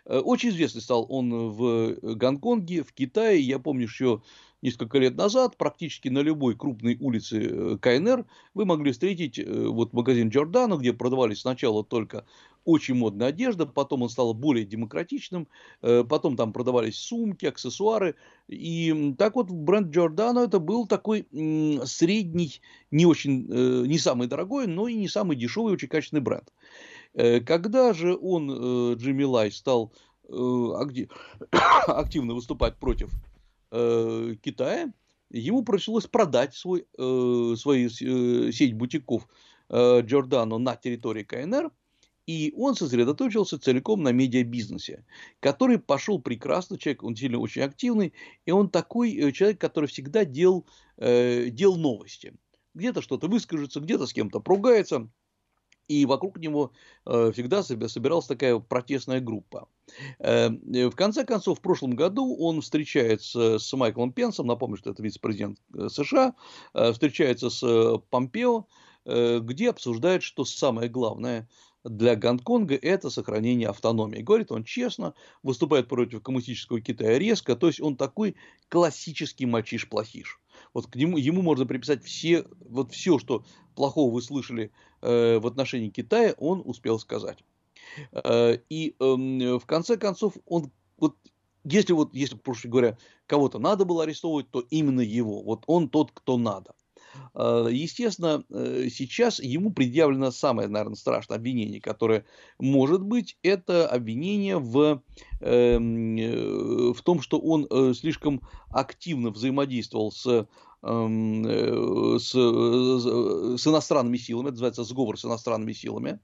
Э, 0.08 0.20
очень 0.20 0.50
известный 0.50 0.82
стал 0.82 1.06
он 1.10 1.52
в 1.52 1.66
э, 1.66 2.14
Гонконге, 2.16 2.84
в 2.84 2.94
Китае. 2.94 3.42
Я 3.42 3.60
помню 3.60 3.84
еще 3.84 4.22
несколько 4.62 4.98
лет 4.98 5.16
назад 5.16 5.58
практически 5.58 6.08
на 6.10 6.20
любой 6.20 6.56
крупной 6.56 6.98
улице 7.00 7.48
э, 7.50 7.78
КНР 7.80 8.26
вы 8.54 8.66
могли 8.66 8.92
встретить 8.92 9.40
вот 9.46 9.94
магазин 9.94 10.30
Джордано, 10.30 10.78
где 10.78 10.94
продавались 10.94 11.42
сначала 11.42 11.84
только 11.84 12.26
очень 12.66 12.96
модная 12.96 13.28
одежда, 13.28 13.66
потом 13.66 14.02
он 14.02 14.10
стал 14.10 14.34
более 14.34 14.66
демократичным, 14.66 15.48
потом 15.80 16.36
там 16.36 16.52
продавались 16.52 16.98
сумки, 16.98 17.46
аксессуары. 17.46 18.16
И 18.50 19.16
так 19.18 19.36
вот 19.36 19.50
бренд 19.50 19.96
Giordano 19.96 20.44
это 20.44 20.60
был 20.60 20.86
такой 20.86 21.26
средний, 21.86 22.60
не 22.92 23.06
очень, 23.06 23.48
не 23.88 23.98
самый 23.98 24.28
дорогой, 24.28 24.68
но 24.68 24.90
и 24.90 24.96
не 24.96 25.08
самый 25.08 25.38
дешевый, 25.38 25.72
очень 25.72 25.88
качественный 25.88 26.22
бренд. 26.22 26.52
Э, 27.18 27.40
когда 27.40 27.94
же 27.94 28.16
он, 28.16 28.50
э, 28.50 28.96
Джимми 28.96 29.24
Лай, 29.24 29.52
стал 29.52 29.92
э, 30.30 30.34
активно 31.88 32.34
выступать 32.34 32.78
против 32.78 33.12
Китая, 33.70 34.94
ему 35.30 35.62
пришлось 35.62 36.08
продать 36.08 36.56
свой, 36.56 36.88
свою 36.96 37.90
сеть 37.90 38.74
бутиков 38.76 39.28
Джордано 39.70 40.58
на 40.58 40.78
территории 40.78 41.24
КНР, 41.24 41.70
и 42.28 42.54
он 42.56 42.76
сосредоточился 42.76 43.60
целиком 43.60 44.04
на 44.04 44.14
медиабизнесе, 44.14 45.04
который 45.42 45.80
пошел 45.80 46.22
прекрасно, 46.22 46.78
человек, 46.78 47.04
он 47.04 47.18
сильно 47.18 47.40
очень 47.40 47.64
активный, 47.64 48.14
и 48.46 48.52
он 48.52 48.70
такой 48.70 49.34
человек, 49.34 49.60
который 49.60 49.88
всегда 49.88 50.24
делал, 50.24 50.66
делал 50.98 51.76
новости. 51.76 52.34
Где-то 52.74 53.02
что-то 53.02 53.28
выскажется, 53.28 53.82
где-то 53.82 54.08
с 54.08 54.14
кем-то 54.14 54.40
поругается, 54.40 55.10
и 55.88 56.06
вокруг 56.06 56.38
него 56.38 56.72
э, 57.06 57.32
всегда 57.34 57.64
собиралась 57.64 58.26
такая 58.26 58.60
протестная 58.60 59.20
группа. 59.20 59.68
Э, 60.20 60.50
в 60.50 60.96
конце 60.96 61.26
концов, 61.26 61.60
в 61.60 61.62
прошлом 61.62 61.96
году 61.96 62.36
он 62.36 62.62
встречается 62.62 63.60
с 63.60 63.74
Майклом 63.74 64.12
Пенсом, 64.12 64.48
напомню, 64.48 64.78
что 64.78 64.92
это 64.92 65.02
вице-президент 65.02 65.60
э, 65.74 65.90
США, 65.90 66.36
встречается 66.74 67.50
с 67.50 68.00
Помпео, 68.10 68.66
где 69.06 69.70
обсуждает, 69.70 70.22
что 70.22 70.44
самое 70.44 70.90
главное 70.90 71.48
для 71.86 72.16
Гонконга 72.16 72.76
это 72.76 73.10
сохранение 73.10 73.70
автономии. 73.70 74.22
Говорит 74.22 74.52
он 74.52 74.66
честно, 74.66 75.14
выступает 75.44 75.88
против 75.88 76.22
коммунистического 76.22 76.82
Китая 76.82 77.18
резко, 77.18 77.56
то 77.56 77.68
есть 77.68 77.80
он 77.80 77.96
такой 77.96 78.36
классический 78.68 79.46
мальчиш-плохиш. 79.46 80.40
Вот 80.78 80.86
к 80.86 80.96
нему, 80.96 81.18
ему 81.18 81.42
можно 81.42 81.66
приписать 81.66 82.04
все, 82.04 82.46
вот 82.60 82.92
все, 82.92 83.18
что 83.18 83.44
плохого 83.74 84.14
вы 84.14 84.22
слышали 84.22 84.70
э, 85.02 85.40
в 85.40 85.48
отношении 85.48 85.90
Китая, 85.90 86.36
он 86.38 86.62
успел 86.64 87.00
сказать. 87.00 87.44
Э, 88.12 88.60
и 88.70 88.96
э, 89.00 89.04
в 89.04 89.66
конце 89.66 89.98
концов, 89.98 90.36
он 90.46 90.72
вот 91.00 91.16
если 91.64 91.94
вот, 91.94 92.14
если, 92.14 92.36
проще 92.36 92.68
говоря, 92.68 92.96
кого-то 93.26 93.58
надо 93.58 93.86
было 93.86 94.04
арестовывать, 94.04 94.52
то 94.52 94.64
именно 94.70 95.02
его. 95.02 95.42
Вот 95.42 95.64
он 95.66 95.90
тот, 95.90 96.12
кто 96.14 96.38
надо. 96.38 96.76
Э, 97.34 97.68
естественно, 97.72 98.44
э, 98.50 98.88
сейчас 98.92 99.40
ему 99.40 99.72
предъявлено 99.72 100.32
самое, 100.32 100.68
наверное, 100.68 100.96
страшное 100.96 101.38
обвинение, 101.38 101.82
которое 101.82 102.26
может 102.60 103.02
быть, 103.02 103.38
это 103.44 103.88
обвинение 103.88 104.58
в, 104.58 105.02
эм, 105.42 106.18
э, 106.18 106.94
в 106.94 107.02
том, 107.04 107.22
что 107.22 107.40
он 107.40 107.68
слишком 107.94 108.42
активно 108.70 109.30
взаимодействовал 109.30 110.12
с 110.12 110.48
с, 110.84 112.36
э, 112.36 113.58
с 113.58 113.68
иностранными 113.68 114.18
силами, 114.18 114.46
это 114.46 114.54
называется 114.54 114.84
сговор 114.84 115.20
с 115.20 115.26
иностранными 115.26 115.74
силами. 115.74 116.20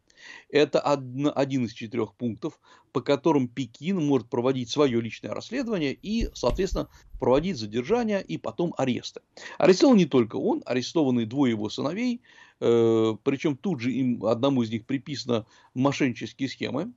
Это 0.50 0.80
один 0.80 1.66
из 1.66 1.74
четырех 1.74 2.13
пунктов, 2.13 2.60
по 2.92 3.02
которым 3.02 3.48
Пекин 3.48 4.06
может 4.06 4.30
проводить 4.30 4.70
свое 4.70 5.02
личное 5.02 5.32
расследование 5.32 5.94
и, 5.94 6.30
соответственно, 6.34 6.88
проводить 7.20 7.58
задержания 7.58 8.20
и 8.20 8.38
потом 8.38 8.74
аресты. 8.78 9.22
Арестован 9.58 9.98
не 9.98 10.06
только 10.06 10.36
он, 10.36 10.62
арестованы 10.66 11.26
двое 11.26 11.52
его 11.52 11.70
сыновей, 11.70 12.22
э, 12.60 13.16
причем 13.24 13.58
тут 13.58 13.80
же 13.82 13.92
им 13.92 14.24
одному 14.24 14.62
из 14.62 14.70
них 14.70 14.86
приписано 14.86 15.46
мошеннические 15.74 16.48
схемы 16.48 16.94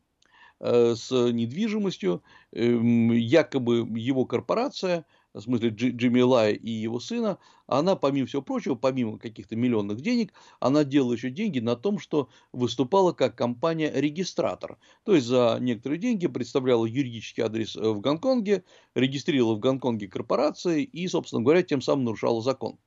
с 0.58 1.10
недвижимостью, 1.10 2.22
эм, 2.52 3.12
якобы 3.12 3.86
его 3.98 4.24
корпорация 4.24 5.04
в 5.36 5.42
смысле 5.42 5.68
Джимми 5.70 6.20
Лая 6.20 6.52
и 6.52 6.70
его 6.70 6.98
сына, 6.98 7.38
она, 7.66 7.96
помимо 7.96 8.26
всего 8.26 8.42
прочего, 8.42 8.74
помимо 8.74 9.18
каких-то 9.18 9.56
миллионных 9.56 10.00
денег, 10.00 10.32
она 10.60 10.84
делала 10.84 11.12
еще 11.12 11.30
деньги 11.30 11.58
на 11.58 11.76
том, 11.76 11.98
что 11.98 12.28
выступала 12.52 13.12
как 13.12 13.36
компания-регистратор. 13.36 14.78
То 15.04 15.14
есть 15.14 15.26
за 15.26 15.58
некоторые 15.60 15.98
деньги 15.98 16.26
представляла 16.26 16.86
юридический 16.86 17.42
адрес 17.42 17.76
э, 17.76 17.80
в 17.80 18.00
Гонконге, 18.00 18.64
регистрировала 18.94 19.54
в 19.54 19.60
Гонконге 19.60 20.08
корпорации 20.08 20.84
и, 20.84 21.06
собственно 21.08 21.42
говоря, 21.42 21.62
тем 21.62 21.82
самым 21.82 22.04
нарушала 22.04 22.40
закон. 22.40 22.78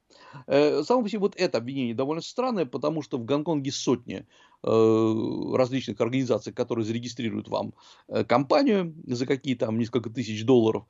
Э, 0.48 0.84
само 0.84 1.04
по 1.04 1.10
себе 1.10 1.20
вот 1.20 1.36
это 1.36 1.60
обвинение 1.60 1.94
довольно 1.94 2.22
странное, 2.22 2.66
потому 2.66 3.02
что 3.02 3.18
в 3.18 3.26
Гонконге 3.26 3.72
сотни 3.72 4.26
э, 4.64 5.56
различных 5.56 6.02
организаций, 6.02 6.52
которые 6.52 6.86
зарегистрируют 6.86 7.48
вам 7.48 7.74
компанию 8.28 8.96
за 9.06 9.26
какие 9.28 9.56
то 9.56 9.68
там 9.68 9.78
несколько 9.78 10.10
тысяч 10.10 10.44
долларов, 10.46 10.86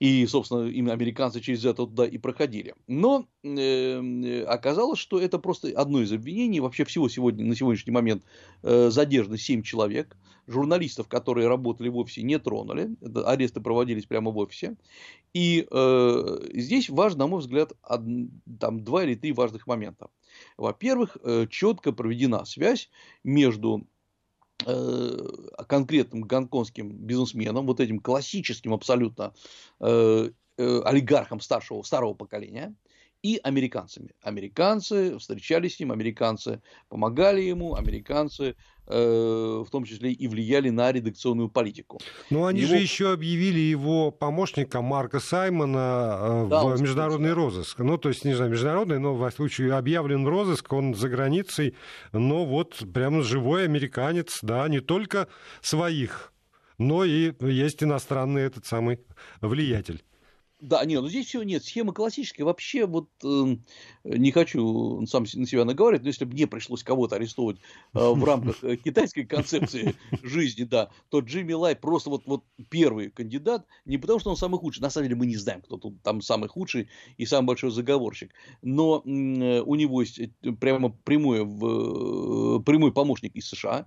и, 0.00 0.26
собственно, 0.26 0.66
именно 0.66 0.94
американцы 0.94 1.40
через 1.40 1.62
это 1.64 1.86
туда 1.86 2.06
и 2.06 2.16
проходили. 2.16 2.74
Но 2.88 3.28
э, 3.42 4.42
оказалось, 4.44 4.98
что 4.98 5.20
это 5.20 5.38
просто 5.38 5.68
одно 5.76 6.00
из 6.00 6.10
обвинений. 6.10 6.60
Вообще 6.60 6.86
всего 6.86 7.10
сегодня, 7.10 7.44
на 7.44 7.54
сегодняшний 7.54 7.92
момент 7.92 8.24
э, 8.62 8.88
задержано 8.90 9.36
7 9.36 9.62
человек. 9.62 10.16
Журналистов, 10.46 11.06
которые 11.06 11.48
работали 11.48 11.90
в 11.90 11.98
офисе, 11.98 12.22
не 12.22 12.38
тронули. 12.38 12.96
Аресты 13.26 13.60
проводились 13.60 14.06
прямо 14.06 14.30
в 14.30 14.38
офисе. 14.38 14.76
И 15.34 15.68
э, 15.70 16.38
здесь 16.54 16.88
важно, 16.88 17.20
на 17.20 17.26
мой 17.26 17.40
взгляд, 17.40 17.74
од, 17.82 18.00
там 18.58 18.82
два 18.82 19.04
или 19.04 19.14
три 19.14 19.32
важных 19.32 19.66
момента. 19.66 20.08
Во-первых, 20.56 21.18
четко 21.50 21.92
проведена 21.92 22.46
связь 22.46 22.88
между 23.22 23.86
конкретным 25.66 26.22
гонконгским 26.22 26.90
бизнесменом, 26.90 27.66
вот 27.66 27.80
этим 27.80 27.98
классическим 28.00 28.74
абсолютно 28.74 29.32
олигархом 30.58 31.40
старшего, 31.40 31.82
старого 31.82 32.14
поколения, 32.14 32.74
и 33.22 33.40
американцами. 33.42 34.10
Американцы 34.22 35.18
встречались 35.18 35.76
с 35.76 35.80
ним, 35.80 35.92
американцы 35.92 36.62
помогали 36.88 37.40
ему, 37.40 37.74
американцы 37.74 38.54
э, 38.86 39.64
в 39.66 39.70
том 39.70 39.84
числе 39.84 40.12
и 40.12 40.28
влияли 40.28 40.70
на 40.70 40.90
редакционную 40.90 41.48
политику. 41.48 42.00
Ну, 42.30 42.46
они 42.46 42.60
его... 42.62 42.70
же 42.70 42.76
еще 42.76 43.12
объявили 43.12 43.60
его 43.60 44.10
помощника 44.10 44.80
Марка 44.80 45.20
Саймона 45.20 46.46
э, 46.46 46.48
да, 46.48 46.64
в 46.64 46.80
международный 46.80 47.32
розыск. 47.32 47.78
Ну, 47.78 47.98
то 47.98 48.08
есть, 48.08 48.24
не 48.24 48.34
знаю, 48.34 48.50
международный, 48.50 48.98
но 48.98 49.14
в 49.14 49.30
случае 49.30 49.74
объявлен 49.74 50.26
розыск, 50.26 50.72
он 50.72 50.94
за 50.94 51.08
границей, 51.08 51.74
но 52.12 52.44
вот 52.44 52.82
прямо 52.92 53.22
живой 53.22 53.64
американец, 53.64 54.38
да, 54.42 54.68
не 54.68 54.80
только 54.80 55.28
своих, 55.60 56.32
но 56.78 57.04
и 57.04 57.32
есть 57.40 57.82
иностранный 57.82 58.42
этот 58.42 58.64
самый 58.64 59.00
влиятель. 59.42 60.02
Да, 60.60 60.84
нет, 60.84 61.00
ну 61.00 61.08
здесь 61.08 61.26
всего 61.26 61.42
нет. 61.42 61.64
Схема 61.64 61.92
классическая. 61.92 62.44
Вообще, 62.44 62.86
вот 62.86 63.08
э, 63.24 63.56
не 64.04 64.30
хочу 64.30 65.04
сам 65.06 65.24
на 65.34 65.46
себя 65.46 65.64
наговаривать, 65.64 66.02
но 66.02 66.08
если 66.08 66.26
бы 66.26 66.32
мне 66.32 66.46
пришлось 66.46 66.84
кого-то 66.84 67.16
арестовывать 67.16 67.58
э, 67.94 67.98
в 67.98 68.22
рамках 68.24 68.62
э, 68.62 68.76
китайской 68.76 69.24
концепции 69.24 69.94
жизни, 70.22 70.64
да, 70.64 70.90
то 71.08 71.20
Джимми 71.20 71.54
Лай 71.54 71.76
просто 71.76 72.10
вот, 72.10 72.22
вот 72.26 72.44
первый 72.68 73.10
кандидат, 73.10 73.66
не 73.86 73.96
потому 73.96 74.20
что 74.20 74.30
он 74.30 74.36
самый 74.36 74.58
худший. 74.58 74.82
На 74.82 74.90
самом 74.90 75.08
деле 75.08 75.18
мы 75.18 75.26
не 75.26 75.36
знаем, 75.36 75.62
кто 75.62 75.78
тут 75.78 76.02
там 76.02 76.20
самый 76.20 76.48
худший 76.48 76.88
и 77.16 77.24
самый 77.24 77.46
большой 77.46 77.70
заговорщик. 77.70 78.32
Но 78.60 79.02
э, 79.04 79.60
у 79.60 79.74
него 79.76 80.02
есть 80.02 80.18
э, 80.18 80.28
прямо 80.60 80.90
прямой, 80.90 81.44
в, 81.44 82.58
э, 82.58 82.62
прямой 82.64 82.92
помощник 82.92 83.34
из 83.34 83.48
США 83.48 83.80
Э, 83.80 83.86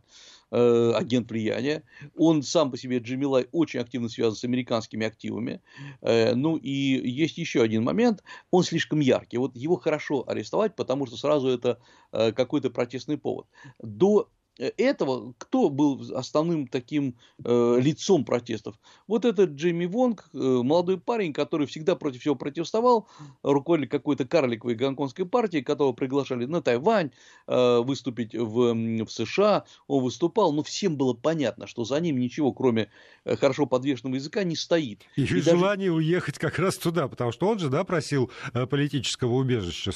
агент 0.53 1.31
влияния. 1.31 1.83
Он 2.15 2.43
сам 2.43 2.71
по 2.71 2.77
себе, 2.77 2.99
Джимилай, 2.99 3.47
очень 3.51 3.79
активно 3.79 4.09
связан 4.09 4.35
с 4.35 4.43
американскими 4.43 5.05
активами. 5.05 5.61
Э, 6.01 6.35
ну 6.35 6.57
и 6.57 6.69
есть 6.69 7.37
еще 7.37 7.61
один 7.61 7.83
момент, 7.83 8.23
он 8.51 8.63
слишком 8.63 8.99
яркий. 8.99 9.37
Вот 9.37 9.55
его 9.55 9.77
хорошо 9.77 10.23
арестовать, 10.27 10.75
потому 10.75 11.07
что 11.07 11.17
сразу 11.17 11.47
это 11.47 11.79
э, 12.11 12.31
какой-то 12.31 12.69
протестный 12.69 13.17
повод. 13.17 13.47
До 13.81 14.13
Э, 14.23 14.42
этого 14.57 15.33
кто 15.37 15.69
был 15.69 16.15
основным 16.15 16.67
таким 16.67 17.15
э, 17.43 17.77
лицом 17.79 18.25
протестов? 18.25 18.75
Вот 19.07 19.25
этот 19.25 19.51
Джейми 19.51 19.85
Вонг, 19.85 20.29
э, 20.33 20.37
молодой 20.37 20.99
парень, 20.99 21.33
который 21.33 21.67
всегда 21.67 21.95
против 21.95 22.21
всего 22.21 22.35
протестовал, 22.35 23.07
руководитель 23.41 23.89
какой-то 23.89 24.25
карликовой 24.25 24.75
гонконгской 24.75 25.25
партии, 25.25 25.61
которого 25.61 25.93
приглашали 25.93 26.45
на 26.45 26.61
Тайвань 26.61 27.11
э, 27.47 27.79
выступить 27.79 28.33
в, 28.35 28.73
в 28.73 29.09
США, 29.09 29.65
он 29.87 30.03
выступал, 30.03 30.53
но 30.53 30.63
всем 30.63 30.97
было 30.97 31.13
понятно, 31.13 31.67
что 31.67 31.83
за 31.83 31.99
ним 31.99 32.19
ничего, 32.19 32.53
кроме 32.53 32.89
э, 33.25 33.35
хорошо 33.35 33.65
подвешенного 33.65 34.15
языка, 34.15 34.43
не 34.43 34.55
стоит. 34.55 35.03
И, 35.15 35.23
и 35.23 35.25
желание 35.25 35.89
даже... 35.89 35.97
уехать 35.97 36.37
как 36.37 36.59
раз 36.59 36.77
туда, 36.77 37.07
потому 37.07 37.31
что 37.31 37.47
он 37.47 37.59
же, 37.59 37.69
да, 37.69 37.83
просил 37.83 38.31
э, 38.53 38.65
политического 38.65 39.33
убежища 39.33 39.91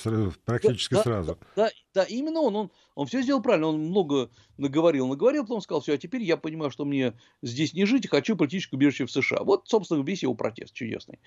практически 0.46 0.96
да, 0.96 1.04
сразу. 1.04 1.38
Да, 1.56 1.64
да, 1.64 1.72
да, 1.98 2.04
именно 2.04 2.42
он, 2.42 2.56
он, 2.56 2.72
он 2.94 3.08
все 3.08 3.24
сделал 3.24 3.42
правильно, 3.42 3.70
он 3.70 3.80
много 3.80 4.30
наговорил, 4.60 5.08
наговорил, 5.08 5.42
потом 5.42 5.62
сказал, 5.62 5.82
все, 5.82 5.94
а 5.94 5.98
теперь 5.98 6.22
я 6.22 6.38
понимаю, 6.38 6.70
что 6.70 6.86
мне 6.86 7.14
здесь 7.42 7.74
не 7.74 7.86
жить, 7.86 8.08
хочу 8.08 8.36
политическое 8.36 8.76
убежище 8.76 9.08
в 9.08 9.12
США. 9.12 9.40
Вот, 9.44 9.68
собственно, 9.68 10.04
весь 10.04 10.22
его 10.22 10.36
протест 10.36 10.76
чудесный. 10.76 11.18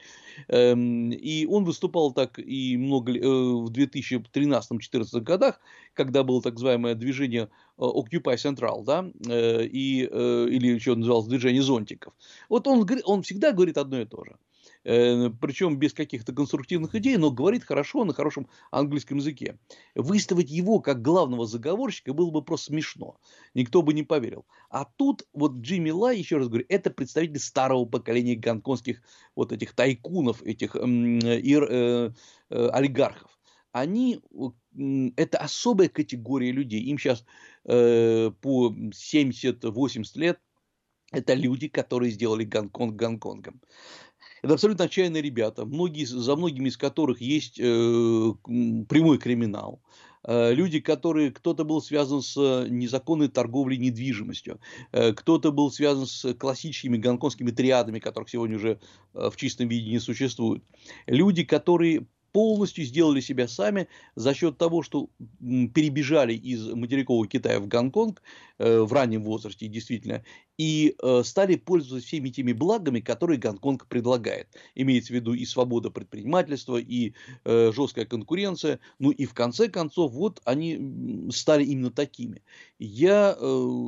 Эм, 0.47 1.11
и 1.11 1.45
он 1.47 1.65
выступал 1.65 2.13
так 2.13 2.39
и 2.39 2.77
много 2.77 3.13
э, 3.13 3.21
в 3.21 3.73
2013-2014 3.73 5.21
годах, 5.23 5.61
когда 5.95 6.23
было 6.23 6.41
так 6.41 6.53
называемое 6.53 6.95
движение 6.95 7.49
э, 7.77 7.83
Occupy 7.83 8.37
Central, 8.37 8.85
да, 8.85 9.11
э, 9.29 9.65
и, 9.65 10.03
или 10.05 10.69
еще 10.69 10.95
называлось 10.95 11.27
движение 11.27 11.63
зонтиков. 11.63 12.15
Вот 12.49 12.69
он, 12.69 12.89
он 13.05 13.23
всегда 13.23 13.51
говорит 13.51 13.77
одно 13.77 14.01
и 14.01 14.05
то 14.05 14.25
же. 14.25 14.37
Э, 14.85 15.29
причем 15.41 15.79
без 15.79 15.93
каких-то 15.93 16.33
конструктивных 16.33 16.95
идей, 16.95 17.17
но 17.17 17.31
говорит 17.31 17.65
хорошо 17.65 18.05
на 18.05 18.15
хорошем 18.15 18.49
английском 18.71 19.19
языке. 19.19 19.59
Выставить 19.95 20.51
его 20.51 20.81
как 20.81 21.03
главного 21.03 21.47
заговорщика 21.47 22.13
было 22.15 22.31
бы 22.31 22.43
просто 22.43 22.67
смешно. 22.67 23.19
Никто 23.55 23.83
бы 23.83 23.93
не 23.93 24.03
поверил. 24.03 24.47
А 24.71 24.85
тут 24.85 25.27
вот 25.33 25.57
Джимми 25.57 25.91
Лай, 25.91 26.19
еще 26.19 26.39
раз 26.39 26.49
говорю, 26.49 26.65
это 26.69 26.91
представитель 26.91 27.41
старого 27.41 27.85
поколения 27.85 28.37
гонконгских 28.37 29.03
вот 29.37 29.53
этих 29.53 29.75
тайкунов, 29.75 30.43
этих 30.43 30.77
э, 30.77 30.81
э, 30.81 32.11
э, 32.51 32.69
олигархов. 32.69 33.39
Они 33.73 34.21
это 35.17 35.39
особая 35.39 35.89
категория 35.89 36.51
людей. 36.51 36.81
Им 36.83 36.99
сейчас 36.99 37.25
э, 37.65 38.31
по 38.41 38.71
70-80 38.73 40.05
лет. 40.15 40.41
Это 41.13 41.35
люди, 41.35 41.69
которые 41.69 42.13
сделали 42.13 42.45
Гонконг 42.45 42.95
Гонконгом. 42.95 43.61
Это 44.43 44.55
абсолютно 44.55 44.85
отчаянные 44.85 45.23
ребята, 45.23 45.65
многие, 45.65 46.05
за 46.05 46.37
многими 46.37 46.69
из 46.69 46.77
которых 46.77 47.21
есть 47.21 47.59
э, 47.59 47.63
прямой 47.63 49.19
криминал. 49.19 49.81
Э, 50.23 50.53
люди, 50.53 50.81
которые 50.81 51.31
кто-то 51.31 51.65
был 51.65 51.81
связан 51.83 52.23
с 52.23 52.37
незаконной 52.69 53.29
торговлей 53.29 53.79
недвижимостью, 53.79 54.61
э, 54.93 55.13
кто-то 55.13 55.53
был 55.53 55.71
связан 55.71 56.07
с 56.07 56.35
классическими 56.35 56.97
гонконгскими 56.97 57.51
триадами, 57.51 57.99
которых 57.99 58.31
сегодня 58.31 58.57
уже 58.57 58.81
э, 59.15 59.31
в 59.31 59.37
чистом 59.37 59.69
виде 59.69 59.91
не 59.91 59.99
существует. 59.99 60.63
Люди, 61.07 61.45
которые 61.45 62.07
полностью 62.33 62.85
сделали 62.85 63.21
себя 63.21 63.49
сами 63.49 63.89
за 64.15 64.35
счет 64.35 64.59
того, 64.59 64.83
что 64.83 65.09
перебежали 65.41 66.35
из 66.35 66.67
материкового 66.67 67.27
Китая 67.27 67.61
в 67.61 67.67
Гонконг 67.67 68.23
э, 68.59 68.81
в 68.81 68.93
раннем 68.93 69.25
возрасте, 69.25 69.67
действительно, 69.67 70.25
и 70.59 70.95
э, 71.03 71.23
стали 71.25 71.57
пользоваться 71.57 72.07
всеми 72.07 72.29
теми 72.29 72.53
благами, 72.53 73.01
которые 73.01 73.39
Гонконг 73.39 73.87
предлагает. 73.87 74.49
Имеется 74.75 75.13
в 75.13 75.17
виду 75.17 75.33
и 75.33 75.45
свобода 75.45 75.91
предпринимательства, 75.91 76.77
и 76.77 77.15
э, 77.45 77.73
жесткая 77.75 78.05
конкуренция. 78.05 78.81
Ну 78.99 79.11
и 79.11 79.25
в 79.25 79.35
конце 79.35 79.69
концов, 79.69 80.13
вот 80.13 80.41
они 80.45 81.29
стали 81.33 81.65
именно 81.65 81.91
такими. 81.91 82.43
Я 82.79 83.37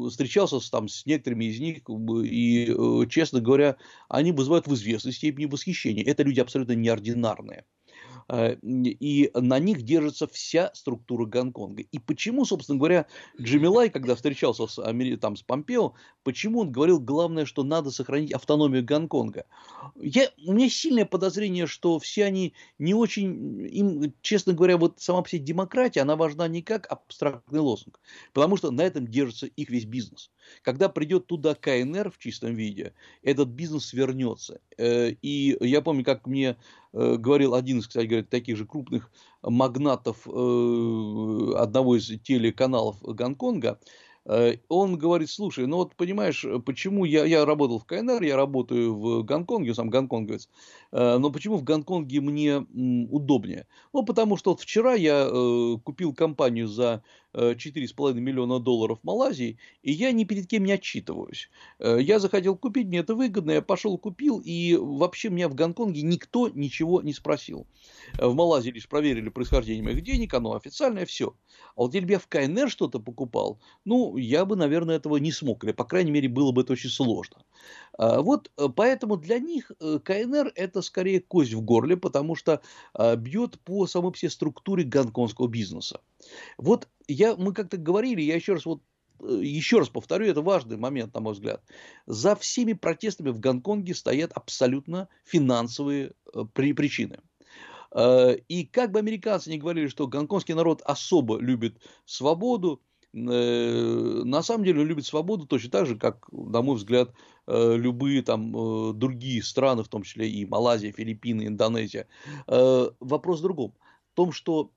встречался 0.08 0.58
там, 0.70 0.88
с 0.88 1.06
некоторыми 1.06 1.46
из 1.46 1.58
них, 1.60 1.82
и, 2.24 3.06
честно 3.08 3.40
говоря, 3.40 3.76
они 4.08 4.32
вызывают 4.32 4.66
в 4.66 4.74
известной 4.74 5.12
степени 5.12 5.46
восхищение. 5.46 6.04
Это 6.04 6.22
люди 6.22 6.40
абсолютно 6.40 6.72
неординарные. 6.72 7.64
Э, 8.28 8.56
и 8.62 9.30
на 9.34 9.58
них 9.58 9.82
держится 9.82 10.26
вся 10.26 10.70
структура 10.74 11.26
Гонконга. 11.26 11.82
И 11.82 11.98
почему, 11.98 12.44
собственно 12.44 12.78
говоря, 12.78 13.06
Джимилай, 13.40 13.90
когда 13.90 14.14
встречался 14.14 14.66
с, 14.66 14.82
там, 15.20 15.36
с 15.36 15.42
Помпео, 15.42 15.94
почему 16.22 16.60
он 16.60 16.72
говорил, 16.72 17.00
главное, 17.00 17.44
что 17.44 17.62
надо 17.62 17.90
сохранить 17.90 18.32
автономию 18.32 18.84
Гонконга? 18.84 19.44
Я, 19.96 20.30
у 20.46 20.52
меня 20.52 20.68
сильное 20.68 21.04
подозрение, 21.04 21.66
что 21.66 21.98
все 21.98 22.24
они 22.24 22.54
не 22.78 22.94
очень, 22.94 23.66
им, 23.66 24.14
честно 24.22 24.52
говоря, 24.52 24.76
вот 24.76 25.00
сама 25.00 25.22
по 25.22 25.28
себе 25.28 25.42
демократия, 25.42 26.00
она 26.00 26.16
важна 26.16 26.48
не 26.48 26.62
как 26.62 26.86
абстрактный 26.90 27.60
лозунг, 27.60 28.00
потому 28.32 28.56
что 28.56 28.70
на 28.70 28.82
этом 28.82 29.06
держится 29.06 29.46
их 29.46 29.70
весь 29.70 29.84
бизнес. 29.84 30.30
Когда 30.62 30.88
придет 30.88 31.26
туда 31.26 31.54
КНР 31.54 32.10
в 32.10 32.18
чистом 32.18 32.54
виде, 32.54 32.92
этот 33.22 33.48
бизнес 33.48 33.86
свернется. 33.86 34.60
Э, 34.78 35.10
и 35.10 35.56
я 35.60 35.80
помню, 35.82 36.04
как 36.04 36.26
мне 36.26 36.56
э, 36.92 37.16
говорил 37.16 37.54
один 37.54 37.78
из, 37.78 37.86
кстати 37.86 38.06
говоря, 38.06 38.24
таких 38.24 38.56
же 38.56 38.66
крупных 38.66 39.10
магнатов 39.42 40.26
э, 40.26 41.52
одного 41.56 41.96
из 41.96 42.06
телеканалов 42.22 43.02
Гонконга, 43.02 43.78
он 44.68 44.98
говорит, 44.98 45.30
слушай, 45.30 45.66
ну 45.66 45.78
вот 45.78 45.96
понимаешь, 45.96 46.46
почему 46.64 47.04
я, 47.04 47.24
я 47.24 47.44
работал 47.44 47.80
в 47.80 47.84
КНР, 47.86 48.22
я 48.22 48.36
работаю 48.36 48.94
в 48.94 49.24
Гонконге, 49.24 49.74
сам 49.74 49.90
гонконговец, 49.90 50.48
но 50.92 51.28
почему 51.32 51.56
в 51.56 51.64
Гонконге 51.64 52.20
мне 52.20 52.58
удобнее? 53.10 53.66
Ну, 53.92 54.04
потому 54.04 54.36
что 54.36 54.50
вот 54.50 54.60
вчера 54.60 54.94
я 54.94 55.28
купил 55.82 56.14
компанию 56.14 56.68
за 56.68 57.02
4,5 57.34 58.14
миллиона 58.14 58.58
долларов 58.58 59.00
в 59.00 59.04
Малайзии, 59.04 59.58
и 59.82 59.92
я 59.92 60.12
ни 60.12 60.24
перед 60.24 60.46
кем 60.46 60.64
не 60.64 60.72
отчитываюсь. 60.72 61.50
Э, 61.78 61.98
я 62.00 62.18
захотел 62.18 62.56
купить, 62.56 62.86
мне 62.86 62.98
это 62.98 63.14
выгодно, 63.14 63.52
я 63.52 63.62
пошел 63.62 63.96
купил, 63.98 64.40
и 64.44 64.76
вообще 64.76 65.30
меня 65.30 65.48
в 65.48 65.54
Гонконге 65.54 66.02
никто 66.02 66.48
ничего 66.48 67.00
не 67.00 67.12
спросил. 67.12 67.66
Э, 68.18 68.26
в 68.26 68.34
Малайзии 68.34 68.70
лишь 68.70 68.88
проверили 68.88 69.28
происхождение 69.28 69.82
моих 69.82 70.02
денег, 70.02 70.34
оно 70.34 70.54
официальное, 70.54 71.06
все. 71.06 71.34
А 71.76 71.82
вот 71.82 71.94
если 71.94 72.06
бы 72.06 72.12
я 72.12 72.18
в 72.18 72.26
КНР 72.28 72.70
что-то 72.70 73.00
покупал, 73.00 73.58
ну, 73.84 74.16
я 74.16 74.44
бы, 74.44 74.56
наверное, 74.56 74.96
этого 74.96 75.16
не 75.16 75.32
смог, 75.32 75.64
или, 75.64 75.72
по 75.72 75.84
крайней 75.84 76.10
мере, 76.10 76.28
было 76.28 76.52
бы 76.52 76.62
это 76.62 76.74
очень 76.74 76.90
сложно. 76.90 77.44
Э, 77.98 78.20
вот 78.20 78.50
поэтому 78.76 79.16
для 79.16 79.38
них 79.38 79.70
КНР 79.78 80.52
это 80.54 80.82
скорее 80.82 81.20
кость 81.20 81.54
в 81.54 81.62
горле, 81.62 81.96
потому 81.96 82.34
что 82.34 82.60
бьет 83.16 83.58
по 83.60 83.86
самой 83.86 84.12
все 84.12 84.28
структуре 84.28 84.84
гонконгского 84.84 85.48
бизнеса. 85.48 86.00
Вот 86.58 86.88
я, 87.12 87.36
мы 87.36 87.52
как-то 87.52 87.76
говорили, 87.76 88.22
я 88.22 88.34
еще 88.34 88.54
раз 88.54 88.66
вот 88.66 88.82
э, 89.20 89.40
еще 89.42 89.78
раз 89.78 89.88
повторю, 89.88 90.26
это 90.26 90.42
важный 90.42 90.76
момент, 90.76 91.14
на 91.14 91.20
мой 91.20 91.32
взгляд. 91.32 91.62
За 92.06 92.34
всеми 92.36 92.72
протестами 92.72 93.30
в 93.30 93.40
Гонконге 93.40 93.94
стоят 93.94 94.32
абсолютно 94.32 95.08
финансовые 95.24 96.12
э, 96.34 96.44
причины. 96.54 97.20
И 98.48 98.68
как 98.72 98.90
бы 98.90 99.00
американцы 99.00 99.50
не 99.50 99.58
говорили, 99.58 99.88
что 99.88 100.06
гонконгский 100.06 100.54
народ 100.54 100.80
особо 100.82 101.38
любит 101.38 101.76
свободу, 102.06 102.80
на 103.12 104.42
самом 104.42 104.64
деле 104.64 104.80
он 104.80 104.86
любит 104.86 105.04
свободу 105.04 105.46
точно 105.46 105.70
так 105.70 105.86
же, 105.86 105.96
как, 105.98 106.26
на 106.32 106.62
мой 106.62 106.76
взгляд, 106.76 107.10
любые 107.46 108.22
там 108.22 108.98
другие 108.98 109.42
страны, 109.42 109.82
в 109.82 109.88
том 109.88 110.04
числе 110.04 110.30
и 110.30 110.46
Малайзия, 110.46 110.90
Филиппины, 110.90 111.48
Индонезия. 111.48 112.06
Вопрос 112.46 113.40
в 113.40 113.42
другом. 113.42 113.74
В 114.12 114.14
том, 114.14 114.32
что 114.32 114.70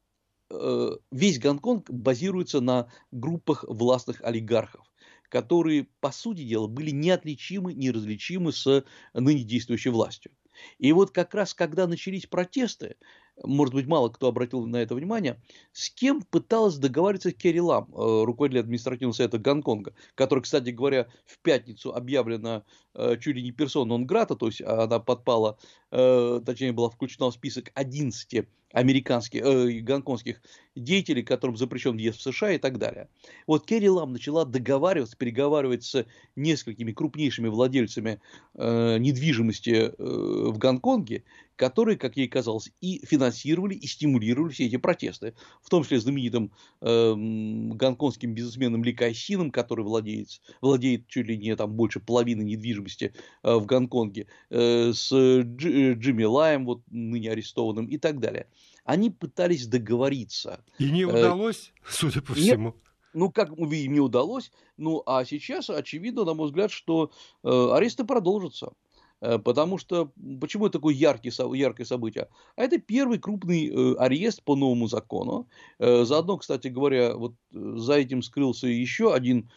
весь 1.12 1.40
Гонконг 1.40 1.90
базируется 1.90 2.62
на 2.62 2.88
группах 3.12 3.66
властных 3.68 4.22
олигархов 4.24 4.86
которые, 5.30 5.88
по 6.00 6.12
сути 6.12 6.44
дела, 6.46 6.68
были 6.68 6.92
неотличимы, 6.92 7.74
неразличимы 7.74 8.54
с 8.54 8.86
ныне 9.14 9.44
действующей 9.44 9.92
властью. 9.92 10.32
И 10.78 10.94
вот 10.94 11.12
как 11.12 11.34
раз, 11.34 11.54
когда 11.54 11.88
начались 11.88 12.26
протесты, 12.26 12.96
может 13.44 13.74
быть, 13.74 13.86
мало 13.86 14.10
кто 14.10 14.28
обратил 14.28 14.66
на 14.66 14.78
это 14.78 14.96
внимание, 14.96 15.42
с 15.74 15.90
кем 15.90 16.22
пыталась 16.22 16.78
договариваться 16.78 17.34
Керри 17.34 17.60
Лам, 17.60 17.90
э, 17.92 18.24
руководитель 18.24 18.62
административного 18.62 19.14
совета 19.14 19.38
Гонконга, 19.38 19.94
который, 20.16 20.42
кстати 20.42 20.70
говоря, 20.70 21.10
в 21.26 21.40
пятницу 21.40 21.94
объявлена 21.94 22.64
э, 22.94 23.18
чуть 23.20 23.36
ли 23.36 23.44
не 23.44 23.52
персона 23.52 23.86
нон 23.86 24.06
грата, 24.06 24.36
то 24.36 24.46
есть 24.48 24.62
она 24.62 25.00
подпала, 25.00 25.58
э, 25.92 26.42
точнее, 26.46 26.72
была 26.72 26.90
включена 26.90 27.30
в 27.30 27.34
список 27.34 27.72
11 27.74 28.48
американских, 28.72 29.42
э, 29.44 29.80
гонконгских 29.80 30.42
деятелей, 30.76 31.24
которым 31.24 31.56
запрещен 31.56 31.94
въезд 31.94 32.20
в 32.20 32.24
США 32.24 32.52
и 32.52 32.58
так 32.58 32.78
далее. 32.78 33.08
Вот 33.48 33.66
Керри 33.66 33.90
Лам 33.90 34.12
начала 34.12 34.46
договариваться, 34.46 35.18
переговаривать 35.18 35.84
с 35.84 36.06
несколькими 36.36 36.92
крупнейшими 36.92 37.48
владельцами 37.48 38.20
э, 38.56 38.98
недвижимости 38.98 39.70
э, 39.72 39.94
в 39.98 40.58
Гонконге, 40.58 41.24
которые, 41.56 41.98
как 41.98 42.18
ей 42.18 42.28
казалось, 42.28 42.72
и 42.82 43.06
финансировали, 43.06 43.76
и 43.76 43.88
стимулировали 43.88 44.52
все 44.52 44.66
эти 44.66 44.76
протесты. 44.76 45.34
В 45.62 45.70
том 45.70 45.84
числе 45.84 46.00
знаменитым 46.00 46.52
э, 46.82 47.14
гонконгским 47.16 48.34
бизнесменом 48.34 48.84
Ли 48.84 48.94
Кайсином, 48.94 49.52
который 49.52 49.86
владеет, 49.86 50.42
владеет 50.62 51.08
чуть 51.08 51.28
ли 51.28 51.38
не 51.38 51.56
там, 51.56 51.74
больше 51.74 52.00
половины 52.02 52.44
недвижимости 52.44 53.14
э, 53.44 53.56
в 53.56 53.66
Гонконге, 53.66 54.28
э, 54.50 54.92
с 54.94 55.10
Дж, 55.12 55.94
Джимми 55.94 56.24
Лаем, 56.24 56.66
вот 56.66 56.82
ныне 56.90 57.32
арестованным 57.32 57.86
и 57.86 57.98
так 57.98 58.20
далее. 58.20 58.48
Они 58.84 59.10
пытались 59.10 59.68
договориться. 59.68 60.64
И 60.78 60.92
не 60.92 61.02
э, 61.02 61.06
удалось, 61.06 61.74
э, 61.76 61.88
судя 61.90 62.22
по 62.22 62.34
всему. 62.34 62.68
Нет, 62.70 62.76
ну, 63.14 63.32
как 63.32 63.58
мы 63.58 63.68
видим, 63.68 63.94
не 63.94 64.00
удалось. 64.00 64.52
Ну, 64.78 65.02
а 65.06 65.26
сейчас 65.26 65.70
очевидно, 65.70 66.26
на 66.26 66.34
мой 66.34 66.48
взгляд, 66.48 66.72
что 66.72 67.12
э, 67.44 67.70
аресты 67.72 68.04
продолжатся. 68.04 68.74
Э, 69.22 69.40
потому 69.40 69.78
что, 69.78 70.12
почему 70.40 70.68
это 70.68 70.74
такое 70.80 70.94
яркий, 70.94 71.32
яркое 71.58 71.86
событие? 71.86 72.28
А 72.56 72.62
это 72.62 72.78
первый 72.78 73.18
крупный 73.18 73.70
э, 73.70 73.96
арест 73.96 74.44
по 74.44 74.56
новому 74.56 74.88
закону. 74.88 75.48
Э, 75.80 76.04
заодно, 76.04 76.38
кстати 76.38 76.68
говоря, 76.68 77.16
вот 77.16 77.34
за 77.52 77.94
этим 77.94 78.22
скрылся 78.22 78.68
еще 78.68 79.14
один 79.14 79.50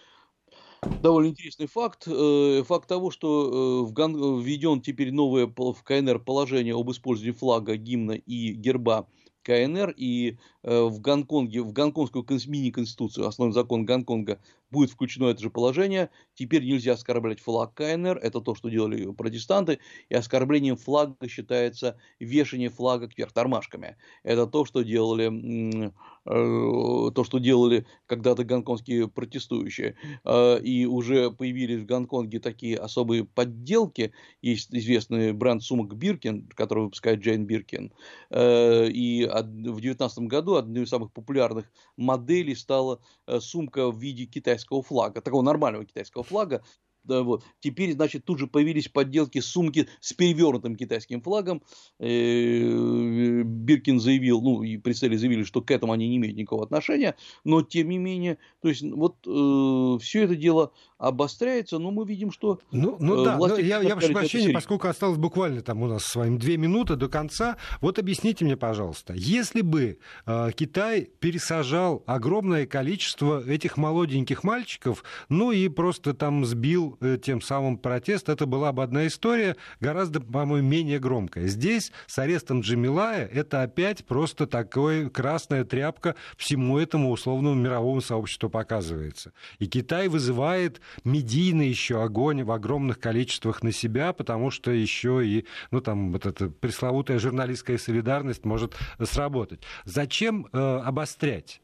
довольно 1.00 1.28
интересный 1.28 1.66
факт. 1.66 2.04
Факт 2.04 2.88
того, 2.88 3.10
что 3.10 3.86
введен 3.88 4.80
теперь 4.80 5.12
новое 5.12 5.46
в 5.46 5.82
КНР 5.82 6.20
положение 6.20 6.74
об 6.74 6.90
использовании 6.90 7.36
флага, 7.36 7.76
гимна 7.76 8.12
и 8.12 8.52
герба 8.52 9.08
КНР, 9.42 9.94
и 9.96 10.36
в 10.62 11.00
Гонконге, 11.00 11.62
в 11.62 11.72
гонконгскую 11.72 12.24
мини-конституцию, 12.48 13.26
основной 13.26 13.54
закон 13.54 13.86
Гонконга, 13.86 14.40
будет 14.70 14.90
включено 14.90 15.26
это 15.26 15.40
же 15.40 15.50
положение. 15.50 16.10
Теперь 16.34 16.64
нельзя 16.64 16.92
оскорблять 16.92 17.40
флаг 17.40 17.74
КНР, 17.74 18.18
это 18.18 18.40
то, 18.40 18.54
что 18.54 18.68
делали 18.68 19.10
протестанты, 19.12 19.78
и 20.08 20.14
оскорблением 20.14 20.76
флага 20.76 21.16
считается 21.28 21.98
вешание 22.20 22.68
флага 22.68 23.08
кверх 23.08 23.32
тормашками. 23.32 23.96
Это 24.22 24.46
то, 24.46 24.64
что 24.64 24.82
делали, 24.82 25.90
э, 26.26 27.10
то, 27.12 27.24
что 27.24 27.38
делали 27.38 27.86
когда-то 28.06 28.44
гонконгские 28.44 29.08
протестующие. 29.08 29.96
Э, 30.24 30.60
и 30.60 30.86
уже 30.86 31.30
появились 31.30 31.80
в 31.80 31.86
Гонконге 31.86 32.40
такие 32.40 32.76
особые 32.76 33.24
подделки. 33.24 34.12
Есть 34.42 34.74
известный 34.74 35.32
бренд 35.32 35.62
сумок 35.62 35.94
Биркин, 35.94 36.48
который 36.54 36.84
выпускает 36.84 37.20
Джейн 37.20 37.46
Биркин. 37.46 37.92
Э, 38.30 38.88
и 38.88 39.24
в 39.24 39.80
2019 39.80 40.18
году 40.20 40.54
одной 40.54 40.84
из 40.84 40.88
самых 40.88 41.12
популярных 41.12 41.70
моделей 41.96 42.54
стала 42.54 43.00
сумка 43.40 43.90
в 43.90 43.98
виде 43.98 44.26
китайского 44.26 44.57
китайского 44.58 44.82
флага, 44.82 45.20
такого 45.20 45.42
нормального 45.42 45.84
китайского 45.84 46.24
флага, 46.24 46.62
да, 47.04 47.22
вот. 47.22 47.42
Теперь, 47.60 47.92
значит, 47.92 48.26
тут 48.26 48.38
же 48.38 48.46
появились 48.46 48.88
подделки 48.88 49.40
сумки 49.40 49.88
с 50.00 50.12
перевернутым 50.12 50.76
китайским 50.76 51.22
флагом. 51.22 51.62
Э, 51.98 53.42
Биркин 53.44 53.98
заявил, 53.98 54.42
ну 54.42 54.62
и 54.62 54.76
представители 54.76 55.16
заявили, 55.16 55.44
что 55.44 55.62
к 55.62 55.70
этому 55.70 55.92
они 55.94 56.06
не 56.06 56.16
имеют 56.18 56.36
никакого 56.36 56.64
отношения, 56.64 57.16
но 57.44 57.62
тем 57.62 57.88
не 57.88 57.96
менее, 57.96 58.36
то 58.60 58.68
есть 58.68 58.82
вот 58.82 59.16
э, 59.26 59.98
все 60.02 60.24
это 60.24 60.36
дело 60.36 60.72
обостряется, 60.98 61.78
но 61.78 61.90
мы 61.92 62.04
видим, 62.06 62.32
что... 62.32 62.58
Ну, 62.72 62.96
ну 62.98 63.22
э, 63.22 63.24
да, 63.24 63.38
но 63.38 63.56
я, 63.56 63.80
я 63.80 63.96
прошу 63.96 64.12
прощения, 64.12 64.52
поскольку 64.52 64.88
осталось 64.88 65.16
буквально 65.16 65.62
там 65.62 65.82
у 65.82 65.86
нас 65.86 66.04
с 66.04 66.16
вами 66.16 66.36
две 66.36 66.56
минуты 66.56 66.96
до 66.96 67.08
конца, 67.08 67.56
вот 67.80 67.98
объясните 67.98 68.44
мне, 68.44 68.56
пожалуйста, 68.56 69.14
если 69.14 69.60
бы 69.60 69.98
э, 70.26 70.50
Китай 70.56 71.08
пересажал 71.20 72.02
огромное 72.06 72.66
количество 72.66 73.48
этих 73.48 73.76
молоденьких 73.76 74.42
мальчиков, 74.42 75.04
ну 75.28 75.52
и 75.52 75.68
просто 75.68 76.14
там 76.14 76.44
сбил 76.44 76.98
э, 77.00 77.16
тем 77.22 77.40
самым 77.40 77.78
протест, 77.78 78.28
это 78.28 78.46
была 78.46 78.72
бы 78.72 78.82
одна 78.82 79.06
история, 79.06 79.56
гораздо, 79.80 80.20
по-моему, 80.20 80.68
менее 80.68 80.98
громкая. 80.98 81.46
Здесь 81.46 81.92
с 82.08 82.18
арестом 82.18 82.60
Джамилая 82.60 83.24
это 83.26 83.62
опять 83.62 84.04
просто 84.04 84.48
такая 84.48 85.08
красная 85.10 85.64
тряпка 85.64 86.16
всему 86.36 86.78
этому 86.78 87.12
условному 87.12 87.54
мировому 87.54 88.00
сообществу 88.00 88.50
показывается. 88.50 89.32
И 89.60 89.66
Китай 89.66 90.08
вызывает 90.08 90.80
медийный 91.04 91.68
еще 91.68 92.02
огонь 92.02 92.42
в 92.42 92.50
огромных 92.50 92.98
количествах 92.98 93.62
на 93.62 93.72
себя, 93.72 94.12
потому 94.12 94.50
что 94.50 94.70
еще 94.70 95.26
и, 95.26 95.46
ну, 95.70 95.80
там, 95.80 96.12
вот 96.12 96.26
эта 96.26 96.48
пресловутая 96.48 97.18
журналистская 97.18 97.78
солидарность 97.78 98.44
может 98.44 98.76
сработать. 99.02 99.60
Зачем 99.84 100.46
э, 100.52 100.58
обострять? 100.58 101.60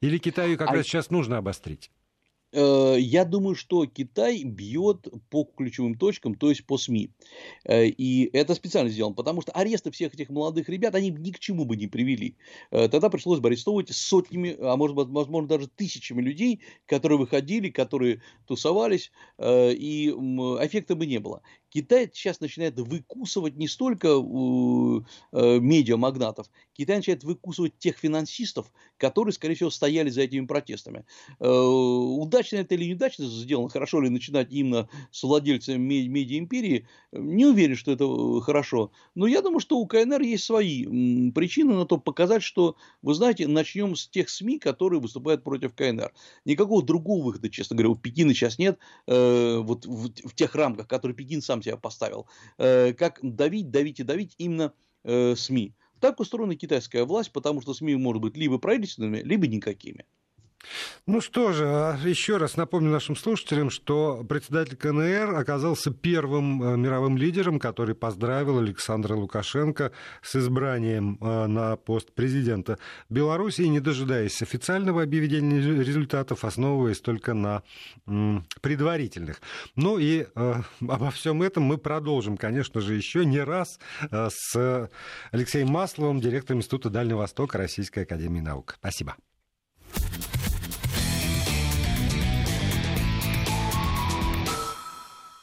Или 0.00 0.18
Китаю 0.18 0.58
как 0.58 0.70
а... 0.70 0.74
раз 0.74 0.86
сейчас 0.86 1.10
нужно 1.10 1.38
обострить? 1.38 1.90
Э, 2.52 2.96
я 2.98 3.24
думаю, 3.24 3.54
что 3.54 3.86
Китай 3.86 4.42
бьет 4.44 5.08
по 5.30 5.44
ключевым 5.44 5.94
точкам, 5.96 6.34
то 6.34 6.50
есть 6.50 6.66
по 6.66 6.76
СМИ. 6.76 7.10
Э, 7.64 7.86
и 7.86 8.28
это 8.32 8.54
специально 8.54 8.90
сделано, 8.90 9.14
потому 9.14 9.40
что 9.40 9.52
аресты 9.52 9.90
всех 9.90 10.14
этих 10.14 10.28
молодых 10.28 10.68
ребят, 10.68 10.94
они 10.94 11.10
ни 11.10 11.30
к 11.30 11.38
чему 11.38 11.64
бы 11.64 11.76
не 11.76 11.86
привели. 11.86 12.36
Э, 12.70 12.88
тогда 12.88 13.08
пришлось 13.08 13.40
бы 13.40 13.48
арестовывать 13.48 13.90
сотнями, 13.94 14.56
а 14.60 14.76
может 14.76 14.96
быть, 14.96 15.08
возможно, 15.08 15.48
даже 15.48 15.68
тысячами 15.68 16.20
людей, 16.20 16.60
которые 16.86 17.18
выходили, 17.18 17.70
которые 17.70 18.22
тусовались, 18.46 19.10
и 19.40 20.08
эффекта 20.10 20.94
бы 20.94 21.06
не 21.06 21.18
было. 21.18 21.42
Китай 21.72 22.10
сейчас 22.12 22.40
начинает 22.40 22.78
выкусывать 22.78 23.56
не 23.56 23.66
столько 23.66 24.08
э, 24.08 25.58
медиамагнатов, 25.58 26.50
Китай 26.74 26.96
начинает 26.96 27.24
выкусывать 27.24 27.78
тех 27.78 27.96
финансистов, 27.96 28.70
которые, 28.98 29.32
скорее 29.32 29.54
всего, 29.54 29.70
стояли 29.70 30.10
за 30.10 30.22
этими 30.22 30.44
протестами. 30.44 31.06
Э, 31.40 31.48
удачно 31.48 32.56
это 32.56 32.74
или 32.74 32.90
неудачно 32.90 33.24
сделано, 33.24 33.70
хорошо 33.70 34.02
ли 34.02 34.10
начинать 34.10 34.52
именно 34.52 34.90
с 35.10 35.22
владельцами 35.22 35.78
медиа-империи, 36.06 36.86
не 37.12 37.46
уверен, 37.46 37.76
что 37.76 37.92
это 37.92 38.04
э, 38.04 38.40
хорошо. 38.42 38.92
Но 39.14 39.26
я 39.26 39.40
думаю, 39.40 39.60
что 39.60 39.78
у 39.78 39.86
КНР 39.86 40.20
есть 40.20 40.44
свои 40.44 40.84
причины 41.30 41.74
на 41.74 41.86
то 41.86 41.96
показать, 41.96 42.42
что, 42.42 42.76
вы 43.00 43.14
знаете, 43.14 43.48
начнем 43.48 43.96
с 43.96 44.06
тех 44.06 44.28
СМИ, 44.28 44.58
которые 44.58 45.00
выступают 45.00 45.42
против 45.42 45.74
КНР. 45.74 46.12
Никакого 46.44 46.82
другого 46.82 47.24
выхода, 47.24 47.48
честно 47.48 47.76
говоря, 47.76 47.90
у 47.90 47.96
Пекина 47.96 48.34
сейчас 48.34 48.58
нет, 48.58 48.78
вот 49.06 49.86
в 49.86 50.34
тех 50.34 50.54
рамках, 50.54 50.86
которые 50.86 51.16
Пекин 51.16 51.40
сам 51.40 51.61
себя 51.62 51.76
поставил, 51.76 52.26
э, 52.58 52.92
как 52.92 53.18
давить, 53.22 53.70
давить 53.70 54.00
и 54.00 54.02
давить 54.04 54.34
именно 54.38 54.72
э, 55.04 55.34
СМИ. 55.36 55.74
Так 56.00 56.18
устроена 56.20 56.56
китайская 56.56 57.04
власть, 57.04 57.32
потому 57.32 57.60
что 57.60 57.74
СМИ 57.74 57.96
может 57.96 58.20
быть 58.20 58.36
либо 58.36 58.58
правительственными, 58.58 59.18
либо 59.18 59.46
никакими. 59.46 60.04
Ну 61.06 61.20
что 61.20 61.52
же, 61.52 61.66
а 61.66 61.98
еще 62.04 62.36
раз 62.36 62.56
напомню 62.56 62.90
нашим 62.90 63.16
слушателям, 63.16 63.70
что 63.70 64.24
председатель 64.28 64.76
КНР 64.76 65.34
оказался 65.34 65.90
первым 65.90 66.62
э, 66.62 66.76
мировым 66.76 67.16
лидером, 67.16 67.58
который 67.58 67.94
поздравил 67.94 68.58
Александра 68.58 69.14
Лукашенко 69.14 69.92
с 70.22 70.36
избранием 70.36 71.18
э, 71.20 71.46
на 71.46 71.76
пост 71.76 72.12
президента 72.12 72.78
Беларуси, 73.08 73.62
не 73.62 73.80
дожидаясь 73.80 74.42
официального 74.42 75.02
объявления 75.02 75.60
результатов, 75.60 76.44
основываясь 76.44 77.00
только 77.00 77.34
на 77.34 77.62
предварительных. 78.60 79.40
Ну 79.76 79.98
и 79.98 80.26
э, 80.34 80.54
обо 80.80 81.10
всем 81.10 81.42
этом 81.42 81.64
мы 81.64 81.78
продолжим, 81.78 82.36
конечно 82.36 82.80
же, 82.80 82.94
еще 82.94 83.24
не 83.24 83.40
раз 83.40 83.78
с 84.10 84.88
Алексеем 85.30 85.68
Масловым, 85.68 86.20
директором 86.20 86.60
Института 86.60 86.90
Дальнего 86.90 87.18
Востока 87.18 87.58
Российской 87.58 88.00
Академии 88.00 88.40
Наук. 88.40 88.76
Спасибо. 88.78 89.16